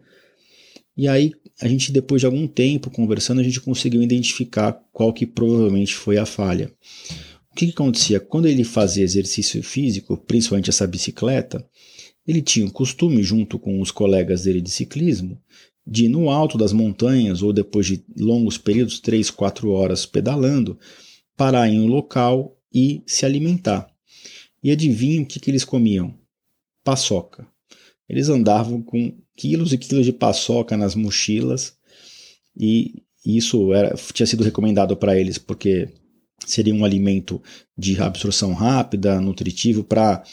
E 0.96 1.08
aí, 1.08 1.32
a 1.62 1.68
gente, 1.68 1.92
depois 1.92 2.22
de 2.22 2.26
algum 2.26 2.48
tempo 2.48 2.92
conversando, 2.92 3.40
a 3.40 3.44
gente 3.44 3.62
conseguiu 3.62 4.02
identificar 4.02 4.74
qual 4.92 5.14
que 5.14 5.26
provavelmente 5.26 5.96
foi 5.96 6.18
a 6.18 6.26
falha. 6.26 6.72
O 7.52 7.56
que, 7.56 7.68
que 7.68 7.74
acontecia? 7.74 8.20
Quando 8.20 8.48
ele 8.48 8.64
fazia 8.64 9.04
exercício 9.04 9.62
físico, 9.64 10.18
principalmente 10.18 10.70
essa 10.70 10.88
bicicleta, 10.88 11.66
ele 12.28 12.42
tinha 12.42 12.66
o 12.66 12.72
costume, 12.72 13.24
junto 13.24 13.58
com 13.58 13.82
os 13.82 13.92
colegas 13.92 14.44
dele 14.44 14.62
de 14.62 14.70
ciclismo, 14.70 15.40
de 15.86 16.08
no 16.08 16.30
alto 16.30 16.58
das 16.58 16.72
montanhas 16.72 17.42
ou 17.42 17.52
depois 17.52 17.86
de 17.86 18.04
longos 18.18 18.58
períodos, 18.58 19.00
3, 19.00 19.30
4 19.32 19.70
horas 19.70 20.06
pedalando, 20.06 20.78
parar 21.36 21.68
em 21.68 21.80
um 21.80 21.88
local 21.88 22.58
e 22.74 23.02
se 23.06 23.26
alimentar. 23.26 23.90
E 24.64 24.72
adivinha 24.72 25.22
o 25.22 25.26
que, 25.26 25.40
que 25.40 25.50
eles 25.50 25.66
comiam? 25.66 26.14
Paçoca. 26.84 27.48
Eles 28.08 28.30
andavam 28.30 28.82
com 28.82 29.18
quilos 29.36 29.74
e 29.74 29.78
quilos 29.78 30.06
de 30.06 30.14
paçoca 30.14 30.78
nas 30.78 30.96
mochilas 30.96 31.78
e 32.56 33.04
isso 33.26 33.74
era, 33.74 33.96
tinha 34.14 34.28
sido 34.28 34.44
recomendado 34.44 34.96
para 34.98 35.18
eles 35.18 35.38
porque 35.38 35.90
seria 36.46 36.74
um 36.74 36.84
alimento 36.84 37.42
de 37.78 38.00
absorção 38.02 38.54
rápida, 38.54 39.22
nutritivo 39.22 39.84
para 39.84 40.24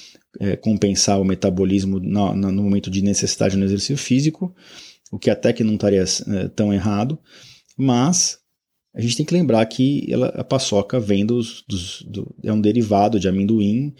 é, 0.40 0.56
compensar 0.56 1.20
o 1.20 1.24
metabolismo 1.24 2.00
no, 2.00 2.34
no 2.34 2.62
momento 2.62 2.90
de 2.90 3.02
necessidade 3.02 3.56
no 3.56 3.64
exercício 3.64 3.96
físico 3.96 4.54
o 5.10 5.18
que 5.18 5.30
até 5.30 5.52
que 5.52 5.64
não 5.64 5.74
estaria 5.74 6.02
é, 6.02 6.48
tão 6.48 6.72
errado, 6.72 7.18
mas 7.76 8.38
a 8.94 9.00
gente 9.00 9.16
tem 9.16 9.26
que 9.26 9.34
lembrar 9.34 9.64
que 9.66 10.06
ela, 10.10 10.28
a 10.28 10.44
paçoca 10.44 10.98
vem 10.98 11.24
dos, 11.24 11.64
dos 11.68 12.02
do, 12.02 12.34
é 12.42 12.52
um 12.52 12.60
derivado 12.60 13.20
de 13.20 13.28
amendoim 13.28 13.94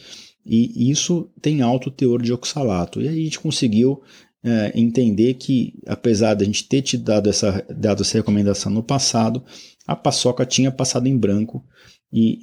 e 0.45 0.91
isso 0.91 1.29
tem 1.43 1.61
alto 1.61 1.91
teor 1.91 2.23
de 2.23 2.33
oxalato. 2.33 3.03
E 3.03 3.09
a 3.09 3.13
gente 3.13 3.39
conseguiu 3.39 4.03
é, 4.43 4.73
entender 4.75 5.35
que, 5.35 5.75
apesar 5.87 6.35
de 6.35 6.43
a 6.43 6.47
gente 6.47 6.67
ter 6.67 6.81
te 6.81 6.97
dado 6.97 7.29
essa, 7.29 7.65
dado 7.69 8.03
essa 8.03 8.17
recomendação 8.17 8.73
no 8.73 8.83
passado, 8.83 9.45
a 9.87 9.95
paçoca 9.95 10.47
tinha 10.47 10.71
passado 10.71 11.07
em 11.07 11.17
branco 11.17 11.63
e, 12.13 12.39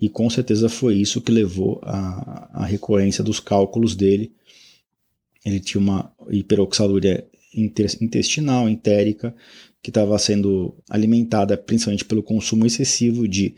e, 0.00 0.06
e 0.06 0.08
com 0.08 0.30
certeza 0.30 0.68
foi 0.68 0.94
isso 0.96 1.20
que 1.20 1.30
levou 1.30 1.80
à, 1.82 2.64
recorrência 2.64 3.22
dos 3.22 3.38
cálculos 3.38 3.94
dele. 3.94 4.32
Ele 5.44 5.60
tinha 5.60 5.80
uma 5.80 6.10
hiperoxaluria 6.30 7.26
intestinal, 7.56 8.68
entérica, 8.68 9.34
que 9.82 9.90
estava 9.90 10.18
sendo 10.18 10.74
alimentada 10.90 11.56
principalmente 11.56 12.04
pelo 12.04 12.22
consumo 12.22 12.66
excessivo 12.66 13.26
de 13.26 13.54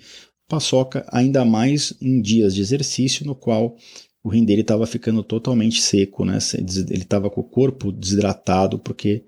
paçoca, 0.49 1.07
ainda 1.11 1.45
mais 1.45 1.95
em 2.01 2.21
dias 2.21 2.55
de 2.55 2.61
exercício, 2.61 3.27
no 3.27 3.35
qual 3.35 3.77
o 4.23 4.29
rim 4.29 4.45
dele 4.45 4.63
estava 4.63 4.87
ficando 4.87 5.23
totalmente 5.23 5.81
seco, 5.81 6.25
né? 6.25 6.39
Ele 6.55 7.03
estava 7.03 7.31
com 7.31 7.41
o 7.41 7.49
corpo 7.49 7.93
desidratado 7.93 8.79
porque 8.79 9.25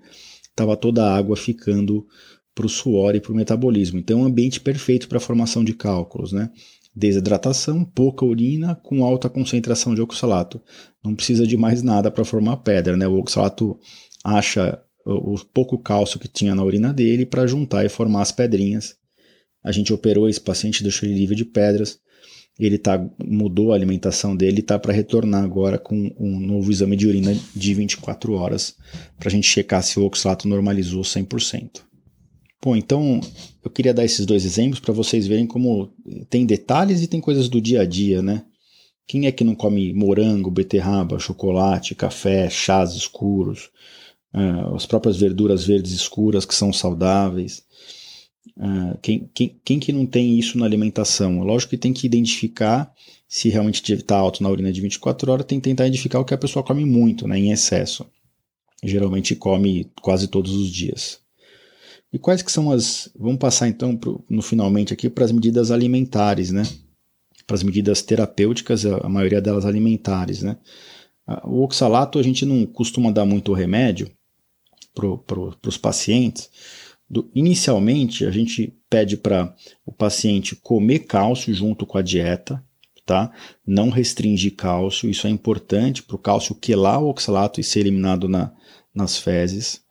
estava 0.49 0.75
toda 0.75 1.03
a 1.03 1.15
água 1.15 1.35
ficando 1.35 2.05
para 2.53 2.65
o 2.65 2.69
suor 2.69 3.15
e 3.15 3.21
para 3.21 3.31
o 3.31 3.35
metabolismo. 3.35 3.99
Então, 3.99 4.19
é 4.19 4.23
um 4.23 4.25
ambiente 4.25 4.59
perfeito 4.59 5.07
para 5.07 5.17
a 5.17 5.21
formação 5.21 5.63
de 5.63 5.73
cálculos, 5.73 6.31
né? 6.31 6.49
Desidratação, 6.93 7.85
pouca 7.85 8.25
urina 8.25 8.75
com 8.75 9.05
alta 9.05 9.29
concentração 9.29 9.95
de 9.95 10.01
oxalato. 10.01 10.61
Não 11.03 11.15
precisa 11.15 11.47
de 11.47 11.55
mais 11.55 11.81
nada 11.81 12.11
para 12.11 12.25
formar 12.25 12.57
pedra, 12.57 12.97
né? 12.97 13.07
O 13.07 13.17
oxalato 13.17 13.79
acha 14.23 14.81
o, 15.05 15.35
pouco 15.53 15.77
cálcio 15.77 16.19
que 16.19 16.27
tinha 16.27 16.55
na 16.55 16.63
urina 16.63 16.93
dele 16.93 17.25
para 17.25 17.47
juntar 17.47 17.85
e 17.85 17.89
formar 17.89 18.21
as 18.21 18.31
pedrinhas. 18.31 18.95
A 19.63 19.71
gente 19.71 19.93
operou 19.93 20.27
esse 20.27 20.41
paciente, 20.41 20.83
deixou 20.83 21.07
ele 21.07 21.17
livre 21.17 21.35
de 21.35 21.45
pedras. 21.45 21.99
Ele 22.59 22.77
tá, 22.77 23.03
mudou 23.23 23.71
a 23.71 23.75
alimentação 23.75 24.35
dele 24.35 24.57
e 24.57 24.59
está 24.59 24.77
para 24.77 24.93
retornar 24.93 25.43
agora 25.43 25.79
com 25.79 26.13
um 26.19 26.39
novo 26.39 26.71
exame 26.71 26.95
de 26.95 27.07
urina 27.07 27.35
de 27.55 27.73
24 27.73 28.33
horas 28.33 28.75
para 29.17 29.29
a 29.29 29.31
gente 29.31 29.47
checar 29.47 29.81
se 29.81 29.99
o 29.99 30.05
oxalato 30.05 30.47
normalizou 30.47 31.01
100%. 31.01 31.81
Bom, 32.63 32.75
então 32.75 33.19
eu 33.63 33.71
queria 33.71 33.93
dar 33.93 34.05
esses 34.05 34.25
dois 34.25 34.45
exemplos 34.45 34.79
para 34.79 34.93
vocês 34.93 35.25
verem 35.25 35.47
como 35.47 35.91
tem 36.29 36.45
detalhes 36.45 37.01
e 37.01 37.07
tem 37.07 37.19
coisas 37.19 37.49
do 37.49 37.59
dia 37.59 37.81
a 37.81 37.85
dia, 37.85 38.21
né? 38.21 38.43
Quem 39.07 39.25
é 39.25 39.31
que 39.31 39.43
não 39.43 39.55
come 39.55 39.91
morango, 39.93 40.51
beterraba, 40.51 41.17
chocolate, 41.17 41.95
café, 41.95 42.49
chás 42.49 42.93
escuros, 42.93 43.71
uh, 44.33 44.75
as 44.75 44.85
próprias 44.85 45.17
verduras 45.17 45.65
verdes 45.65 45.91
escuras 45.91 46.45
que 46.45 46.55
são 46.55 46.71
saudáveis? 46.71 47.63
Uh, 48.57 48.97
quem, 49.01 49.29
quem, 49.33 49.59
quem 49.63 49.79
que 49.79 49.93
não 49.93 50.05
tem 50.05 50.37
isso 50.37 50.57
na 50.57 50.65
alimentação? 50.65 51.41
Lógico 51.43 51.71
que 51.71 51.77
tem 51.77 51.93
que 51.93 52.05
identificar 52.05 52.93
se 53.27 53.47
realmente 53.49 53.93
está 53.93 54.17
alto 54.17 54.43
na 54.43 54.49
urina 54.49 54.73
de 54.73 54.81
24 54.81 55.31
horas, 55.31 55.45
tem 55.45 55.57
que 55.59 55.69
tentar 55.69 55.87
identificar 55.87 56.19
o 56.19 56.25
que 56.25 56.33
a 56.33 56.37
pessoa 56.37 56.65
come 56.65 56.83
muito, 56.83 57.27
né, 57.27 57.39
em 57.39 57.51
excesso. 57.51 58.05
Geralmente 58.83 59.35
come 59.35 59.89
quase 60.01 60.27
todos 60.27 60.53
os 60.53 60.69
dias. 60.69 61.19
E 62.11 62.19
quais 62.19 62.41
que 62.41 62.51
são 62.51 62.71
as. 62.71 63.09
Vamos 63.17 63.37
passar 63.37 63.69
então 63.69 63.95
pro, 63.95 64.21
no 64.29 64.41
finalmente 64.41 64.91
aqui 64.91 65.09
para 65.09 65.23
as 65.23 65.31
medidas 65.31 65.71
alimentares, 65.71 66.51
né? 66.51 66.63
Para 67.47 67.55
as 67.55 67.63
medidas 67.63 68.01
terapêuticas, 68.01 68.85
a 68.85 69.07
maioria 69.07 69.39
delas 69.39 69.65
alimentares, 69.65 70.41
né? 70.41 70.57
O 71.45 71.63
oxalato 71.63 72.19
a 72.19 72.23
gente 72.23 72.45
não 72.45 72.65
costuma 72.65 73.11
dar 73.11 73.25
muito 73.25 73.53
remédio 73.53 74.11
para 74.93 75.17
pro, 75.17 75.57
os 75.65 75.77
pacientes. 75.77 76.49
Do, 77.09 77.29
inicialmente, 77.35 78.25
a 78.25 78.31
gente 78.31 78.73
pede 78.89 79.17
para 79.17 79.53
o 79.85 79.91
paciente 79.91 80.55
comer 80.55 80.99
cálcio 80.99 81.53
junto 81.53 81.85
com 81.85 81.97
a 81.97 82.01
dieta, 82.01 82.63
tá? 83.05 83.31
Não 83.65 83.89
restringir 83.89 84.55
cálcio, 84.55 85.09
isso 85.09 85.27
é 85.27 85.29
importante 85.29 86.03
para 86.03 86.15
o 86.15 86.19
cálcio 86.19 86.55
quelar 86.55 86.99
o 86.99 87.09
oxalato 87.09 87.59
e 87.59 87.63
ser 87.63 87.81
eliminado 87.81 88.29
na, 88.29 88.53
nas 88.93 89.17
fezes. 89.17 89.81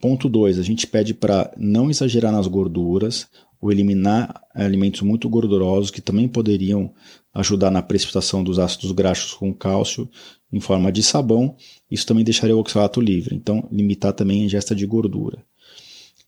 Ponto 0.00 0.28
2, 0.28 0.58
a 0.58 0.62
gente 0.62 0.86
pede 0.86 1.12
para 1.12 1.52
não 1.56 1.90
exagerar 1.90 2.32
nas 2.32 2.46
gorduras 2.46 3.28
ou 3.60 3.70
eliminar 3.70 4.42
alimentos 4.54 5.02
muito 5.02 5.28
gordurosos 5.28 5.90
que 5.90 6.00
também 6.00 6.26
poderiam 6.26 6.94
ajudar 7.32 7.70
na 7.70 7.82
precipitação 7.82 8.42
dos 8.42 8.58
ácidos 8.58 8.92
graxos 8.92 9.34
com 9.34 9.52
cálcio 9.54 10.08
em 10.52 10.60
forma 10.60 10.90
de 10.90 11.02
sabão. 11.02 11.56
Isso 11.90 12.06
também 12.06 12.24
deixaria 12.24 12.56
o 12.56 12.60
oxalato 12.60 13.00
livre. 13.00 13.34
Então, 13.34 13.68
limitar 13.70 14.12
também 14.12 14.42
a 14.42 14.44
ingesta 14.44 14.74
de 14.74 14.86
gordura. 14.86 15.44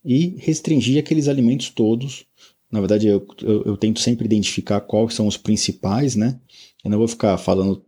E 0.03 0.35
restringir 0.39 0.99
aqueles 0.99 1.27
alimentos 1.27 1.69
todos. 1.69 2.25
Na 2.71 2.79
verdade, 2.79 3.07
eu, 3.07 3.25
eu, 3.41 3.63
eu 3.63 3.77
tento 3.77 3.99
sempre 3.99 4.25
identificar 4.25 4.81
quais 4.81 5.13
são 5.13 5.27
os 5.27 5.37
principais, 5.37 6.15
né? 6.15 6.39
Eu 6.83 6.91
não 6.91 6.97
vou 6.97 7.07
ficar 7.07 7.37
falando 7.37 7.83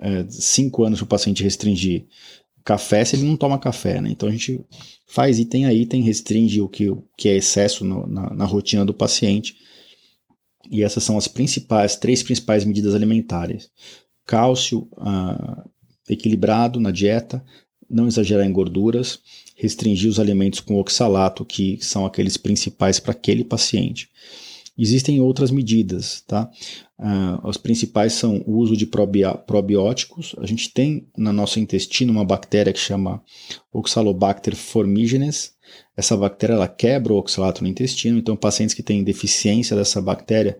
é, 0.00 0.24
cinco 0.28 0.84
anos 0.84 0.98
para 0.98 1.04
o 1.04 1.08
paciente 1.08 1.42
restringir 1.42 2.06
café 2.64 3.04
se 3.04 3.16
ele 3.16 3.24
não 3.24 3.36
toma 3.36 3.58
café, 3.58 4.00
né? 4.00 4.10
Então 4.10 4.28
a 4.28 4.32
gente 4.32 4.60
faz 5.06 5.38
item 5.38 5.66
a 5.66 5.74
item, 5.74 6.02
restringe 6.02 6.60
o 6.60 6.68
que, 6.68 6.88
o 6.88 7.04
que 7.16 7.28
é 7.28 7.36
excesso 7.36 7.84
no, 7.84 8.06
na, 8.06 8.34
na, 8.34 8.44
rotina 8.44 8.84
do 8.84 8.94
paciente. 8.94 9.56
E 10.70 10.82
essas 10.82 11.04
são 11.04 11.18
as 11.18 11.28
principais, 11.28 11.96
três 11.96 12.22
principais 12.22 12.64
medidas 12.64 12.94
alimentares: 12.94 13.70
cálcio 14.26 14.88
ah, 14.98 15.64
equilibrado 16.08 16.80
na 16.80 16.90
dieta, 16.90 17.44
não 17.88 18.06
exagerar 18.06 18.46
em 18.46 18.52
gorduras, 18.52 19.20
restringir 19.56 20.10
os 20.10 20.18
alimentos 20.18 20.60
com 20.60 20.78
oxalato, 20.78 21.44
que 21.44 21.78
são 21.80 22.06
aqueles 22.06 22.36
principais 22.36 22.98
para 22.98 23.12
aquele 23.12 23.44
paciente. 23.44 24.08
Existem 24.76 25.20
outras 25.20 25.50
medidas, 25.50 26.22
tá? 26.26 26.50
Uh, 26.98 27.46
as 27.46 27.58
principais 27.58 28.14
são 28.14 28.42
o 28.46 28.56
uso 28.56 28.74
de 28.74 28.86
probióticos. 28.86 30.34
A 30.38 30.46
gente 30.46 30.72
tem 30.72 31.06
no 31.16 31.32
nosso 31.32 31.60
intestino 31.60 32.10
uma 32.10 32.24
bactéria 32.24 32.72
que 32.72 32.78
chama 32.78 33.22
Oxalobacter 33.70 34.56
formigenes. 34.56 35.52
Essa 35.94 36.16
bactéria 36.16 36.54
ela 36.54 36.68
quebra 36.68 37.12
o 37.12 37.18
oxalato 37.18 37.62
no 37.62 37.68
intestino, 37.68 38.18
então 38.18 38.34
pacientes 38.34 38.74
que 38.74 38.82
têm 38.82 39.04
deficiência 39.04 39.76
dessa 39.76 40.00
bactéria 40.00 40.58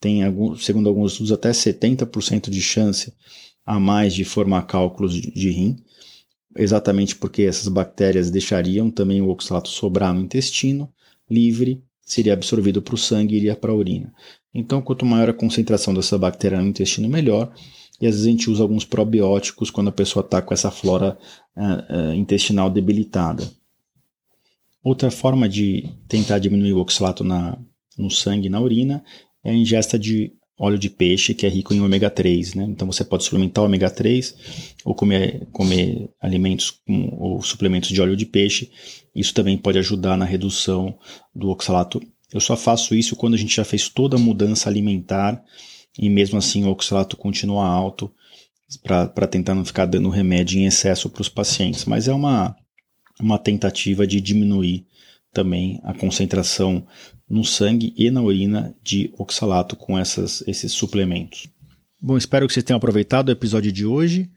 têm, 0.00 0.20
segundo 0.58 0.88
alguns 0.88 1.12
estudos, 1.12 1.32
até 1.32 1.50
70% 1.50 2.50
de 2.50 2.60
chance 2.60 3.12
a 3.64 3.78
mais 3.78 4.14
de 4.14 4.24
formar 4.24 4.62
cálculos 4.62 5.14
de, 5.14 5.30
de 5.30 5.50
rim, 5.50 5.76
exatamente 6.56 7.16
porque 7.16 7.42
essas 7.42 7.68
bactérias 7.68 8.30
deixariam 8.30 8.90
também 8.90 9.22
o 9.22 9.28
oxalato 9.28 9.68
sobrar 9.68 10.12
no 10.12 10.20
intestino 10.20 10.92
livre 11.30 11.82
seria 12.04 12.34
absorvido 12.34 12.82
para 12.82 12.94
o 12.94 12.98
sangue 12.98 13.34
e 13.34 13.38
iria 13.38 13.56
para 13.56 13.72
a 13.72 13.74
urina. 13.74 14.12
Então, 14.52 14.82
quanto 14.82 15.06
maior 15.06 15.30
a 15.30 15.34
concentração 15.34 15.94
dessa 15.94 16.18
bactéria 16.18 16.60
no 16.60 16.68
intestino, 16.68 17.08
melhor. 17.08 17.52
E 18.00 18.06
às 18.06 18.14
vezes 18.14 18.26
a 18.26 18.30
gente 18.30 18.50
usa 18.50 18.62
alguns 18.62 18.84
probióticos 18.84 19.70
quando 19.70 19.88
a 19.88 19.92
pessoa 19.92 20.24
está 20.24 20.42
com 20.42 20.52
essa 20.52 20.70
flora 20.70 21.16
uh, 21.56 22.10
uh, 22.10 22.14
intestinal 22.14 22.68
debilitada. 22.68 23.48
Outra 24.82 25.10
forma 25.10 25.48
de 25.48 25.88
tentar 26.06 26.38
diminuir 26.38 26.74
o 26.74 26.80
oxalato 26.80 27.24
na, 27.24 27.56
no 27.96 28.10
sangue 28.10 28.48
e 28.48 28.50
na 28.50 28.60
urina 28.60 29.02
é 29.42 29.50
a 29.50 29.54
ingesta 29.54 29.98
de 29.98 30.32
óleo 30.58 30.78
de 30.78 30.88
peixe, 30.88 31.34
que 31.34 31.46
é 31.46 31.48
rico 31.48 31.74
em 31.74 31.80
ômega 31.80 32.08
3. 32.08 32.54
Né? 32.54 32.64
Então 32.68 32.86
você 32.90 33.04
pode 33.04 33.24
suplementar 33.24 33.64
ômega 33.64 33.90
3 33.90 34.34
ou 34.84 34.94
comer, 34.94 35.46
comer 35.52 36.08
alimentos 36.20 36.70
com, 36.70 37.08
ou 37.18 37.42
suplementos 37.42 37.90
de 37.90 38.00
óleo 38.00 38.16
de 38.16 38.26
peixe. 38.26 38.70
Isso 39.14 39.34
também 39.34 39.56
pode 39.58 39.78
ajudar 39.78 40.16
na 40.16 40.24
redução 40.24 40.96
do 41.34 41.50
oxalato. 41.50 42.00
Eu 42.32 42.40
só 42.40 42.56
faço 42.56 42.94
isso 42.94 43.16
quando 43.16 43.34
a 43.34 43.38
gente 43.38 43.56
já 43.56 43.64
fez 43.64 43.88
toda 43.88 44.16
a 44.16 44.20
mudança 44.20 44.68
alimentar 44.68 45.42
e 45.98 46.08
mesmo 46.08 46.38
assim 46.38 46.64
o 46.64 46.70
oxalato 46.70 47.16
continua 47.16 47.66
alto 47.66 48.12
para 48.82 49.26
tentar 49.26 49.54
não 49.54 49.64
ficar 49.64 49.86
dando 49.86 50.08
remédio 50.08 50.58
em 50.58 50.66
excesso 50.66 51.08
para 51.10 51.22
os 51.22 51.28
pacientes. 51.28 51.84
Mas 51.84 52.08
é 52.08 52.12
uma, 52.12 52.56
uma 53.20 53.38
tentativa 53.38 54.06
de 54.06 54.20
diminuir 54.20 54.86
também 55.32 55.80
a 55.82 55.92
concentração 55.92 56.86
no 57.28 57.44
sangue 57.44 57.94
e 57.96 58.10
na 58.10 58.22
urina 58.22 58.74
de 58.82 59.12
oxalato 59.16 59.76
com 59.76 59.98
essas, 59.98 60.42
esses 60.46 60.72
suplementos. 60.72 61.48
Bom, 62.00 62.16
espero 62.16 62.46
que 62.46 62.52
vocês 62.52 62.64
tenham 62.64 62.76
aproveitado 62.76 63.28
o 63.28 63.32
episódio 63.32 63.72
de 63.72 63.86
hoje. 63.86 64.30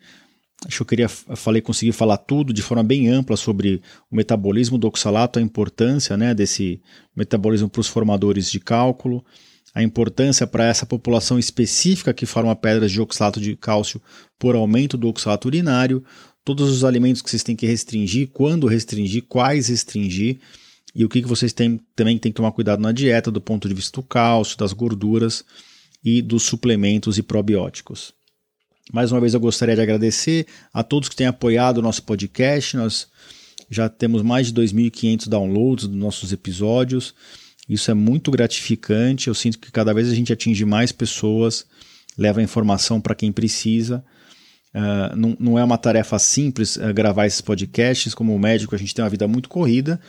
Acho 0.65 0.77
que 0.77 0.81
eu 0.81 0.87
queria, 0.87 1.09
falei, 1.09 1.61
conseguir 1.61 1.91
falar 1.91 2.17
tudo 2.17 2.51
de 2.53 2.61
forma 2.61 2.83
bem 2.83 3.09
ampla 3.09 3.37
sobre 3.37 3.81
o 4.09 4.15
metabolismo 4.15 4.77
do 4.77 4.87
oxalato, 4.87 5.37
a 5.37 5.41
importância 5.41 6.17
né, 6.17 6.33
desse 6.33 6.81
metabolismo 7.15 7.69
para 7.69 7.81
os 7.81 7.87
formadores 7.87 8.49
de 8.49 8.59
cálculo, 8.59 9.23
a 9.75 9.83
importância 9.83 10.47
para 10.47 10.65
essa 10.65 10.85
população 10.85 11.37
específica 11.37 12.13
que 12.13 12.25
forma 12.25 12.55
pedras 12.55 12.91
de 12.91 12.99
oxalato 12.99 13.39
de 13.39 13.55
cálcio 13.55 14.01
por 14.39 14.55
aumento 14.55 14.97
do 14.97 15.07
oxalato 15.07 15.47
urinário, 15.47 16.03
todos 16.43 16.69
os 16.71 16.83
alimentos 16.83 17.21
que 17.21 17.29
vocês 17.29 17.43
têm 17.43 17.55
que 17.55 17.67
restringir, 17.67 18.29
quando 18.33 18.65
restringir, 18.65 19.25
quais 19.27 19.67
restringir 19.67 20.39
e 20.97 21.05
o 21.05 21.09
que, 21.09 21.21
que 21.21 21.27
vocês 21.27 21.53
têm, 21.53 21.79
também 21.95 22.17
têm 22.17 22.31
que 22.31 22.37
tomar 22.37 22.51
cuidado 22.51 22.81
na 22.81 22.91
dieta 22.91 23.29
do 23.29 23.39
ponto 23.39 23.67
de 23.69 23.73
vista 23.75 24.01
do 24.01 24.03
cálcio, 24.05 24.57
das 24.57 24.73
gorduras 24.73 25.45
e 26.03 26.23
dos 26.23 26.41
suplementos 26.41 27.19
e 27.19 27.21
probióticos. 27.21 28.11
Mais 28.91 29.11
uma 29.11 29.21
vez 29.21 29.35
eu 29.35 29.39
gostaria 29.39 29.75
de 29.75 29.81
agradecer 29.81 30.47
a 30.73 30.81
todos 30.81 31.07
que 31.07 31.15
têm 31.15 31.27
apoiado 31.27 31.77
o 31.77 31.81
nosso 31.83 32.01
podcast. 32.01 32.75
Nós 32.75 33.07
já 33.69 33.87
temos 33.87 34.23
mais 34.23 34.51
de 34.51 34.59
2.500 34.59 35.27
downloads 35.27 35.87
dos 35.87 35.97
nossos 35.97 36.31
episódios 36.31 37.13
Isso 37.69 37.91
é 37.91 37.93
muito 37.93 38.31
gratificante. 38.31 39.27
Eu 39.27 39.35
sinto 39.35 39.59
que 39.59 39.71
cada 39.71 39.93
vez 39.93 40.09
a 40.09 40.15
gente 40.15 40.33
atinge 40.33 40.65
mais 40.65 40.91
pessoas, 40.91 41.67
leva 42.17 42.41
informação 42.41 42.99
para 42.99 43.13
quem 43.13 43.31
precisa. 43.31 44.03
Uh, 44.73 45.15
não, 45.15 45.37
não, 45.39 45.59
é 45.59 45.63
uma 45.63 45.77
tarefa 45.77 46.17
simples 46.17 46.75
uh, 46.75 46.91
gravar 46.91 47.27
esses 47.27 47.41
podcasts. 47.41 48.15
Como 48.15 48.37
médico, 48.39 48.73
a 48.73 48.79
gente 48.79 48.95
tem 48.95 49.03
uma 49.03 49.11
vida 49.11 49.27
muito 49.27 49.47
corrida, 49.47 49.99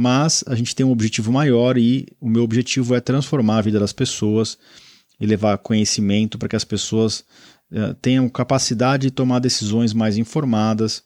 mas 0.00 0.44
a 0.46 0.54
gente 0.54 0.76
tem 0.76 0.86
um 0.86 0.92
objetivo 0.92 1.32
maior 1.32 1.76
e 1.76 2.06
o 2.20 2.28
meu 2.28 2.44
objetivo 2.44 2.94
é 2.94 3.00
transformar 3.00 3.58
a 3.58 3.62
vida 3.62 3.80
das 3.80 3.92
pessoas 3.92 4.56
e 5.20 5.26
levar 5.26 5.58
conhecimento 5.58 6.38
para 6.38 6.48
que 6.48 6.54
as 6.54 6.62
pessoas 6.62 7.24
uh, 7.72 7.92
tenham 8.00 8.28
capacidade 8.28 9.08
de 9.08 9.10
tomar 9.10 9.40
decisões 9.40 9.92
mais 9.92 10.16
informadas, 10.16 11.02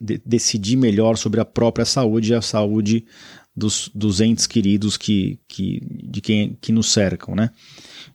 de, 0.00 0.22
decidir 0.24 0.76
melhor 0.76 1.16
sobre 1.16 1.40
a 1.40 1.44
própria 1.44 1.84
saúde 1.84 2.30
e 2.30 2.34
a 2.36 2.40
saúde 2.40 3.04
dos, 3.56 3.90
dos 3.92 4.20
entes 4.20 4.46
queridos 4.46 4.96
que, 4.96 5.40
que, 5.48 5.82
de 6.04 6.20
quem 6.20 6.56
que 6.60 6.70
nos 6.70 6.92
cercam, 6.92 7.34
né? 7.34 7.50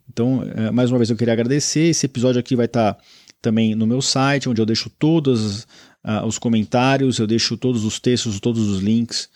Então, 0.09 0.39
uh, 0.39 0.71
mais 0.71 0.89
uma 0.89 0.99
vez 0.99 1.09
eu 1.09 1.17
queria 1.17 1.33
agradecer. 1.33 1.89
Esse 1.89 2.05
episódio 2.05 2.39
aqui 2.39 2.55
vai 2.55 2.67
estar 2.67 2.93
tá 2.93 3.03
também 3.41 3.75
no 3.75 3.85
meu 3.85 4.01
site, 4.01 4.47
onde 4.47 4.61
eu 4.61 4.65
deixo 4.65 4.89
todos 4.89 5.63
uh, 6.05 6.25
os 6.25 6.39
comentários, 6.39 7.19
eu 7.19 7.27
deixo 7.27 7.57
todos 7.57 7.83
os 7.83 7.99
textos, 7.99 8.39
todos 8.39 8.69
os 8.69 8.81
links, 8.81 9.27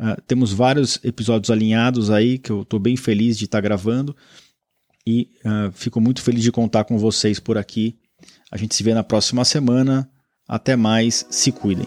ah, 0.00 0.20
temos 0.26 0.52
vários 0.52 0.98
episódios 1.04 1.48
alinhados 1.48 2.10
aí 2.10 2.38
que 2.38 2.50
eu 2.50 2.62
estou 2.62 2.80
bem 2.80 2.96
feliz 2.96 3.38
de 3.38 3.44
estar 3.44 3.58
tá 3.58 3.62
gravando 3.62 4.16
e 5.06 5.30
uh, 5.44 5.70
fico 5.70 6.00
muito 6.00 6.20
feliz 6.20 6.42
de 6.42 6.50
contar 6.50 6.82
com 6.82 6.98
vocês 6.98 7.38
por 7.38 7.56
aqui. 7.56 7.96
A 8.50 8.56
gente 8.56 8.74
se 8.74 8.82
vê 8.82 8.92
na 8.92 9.04
próxima 9.04 9.44
semana. 9.44 10.10
Até 10.48 10.74
mais, 10.74 11.24
se 11.30 11.52
cuidem. 11.52 11.86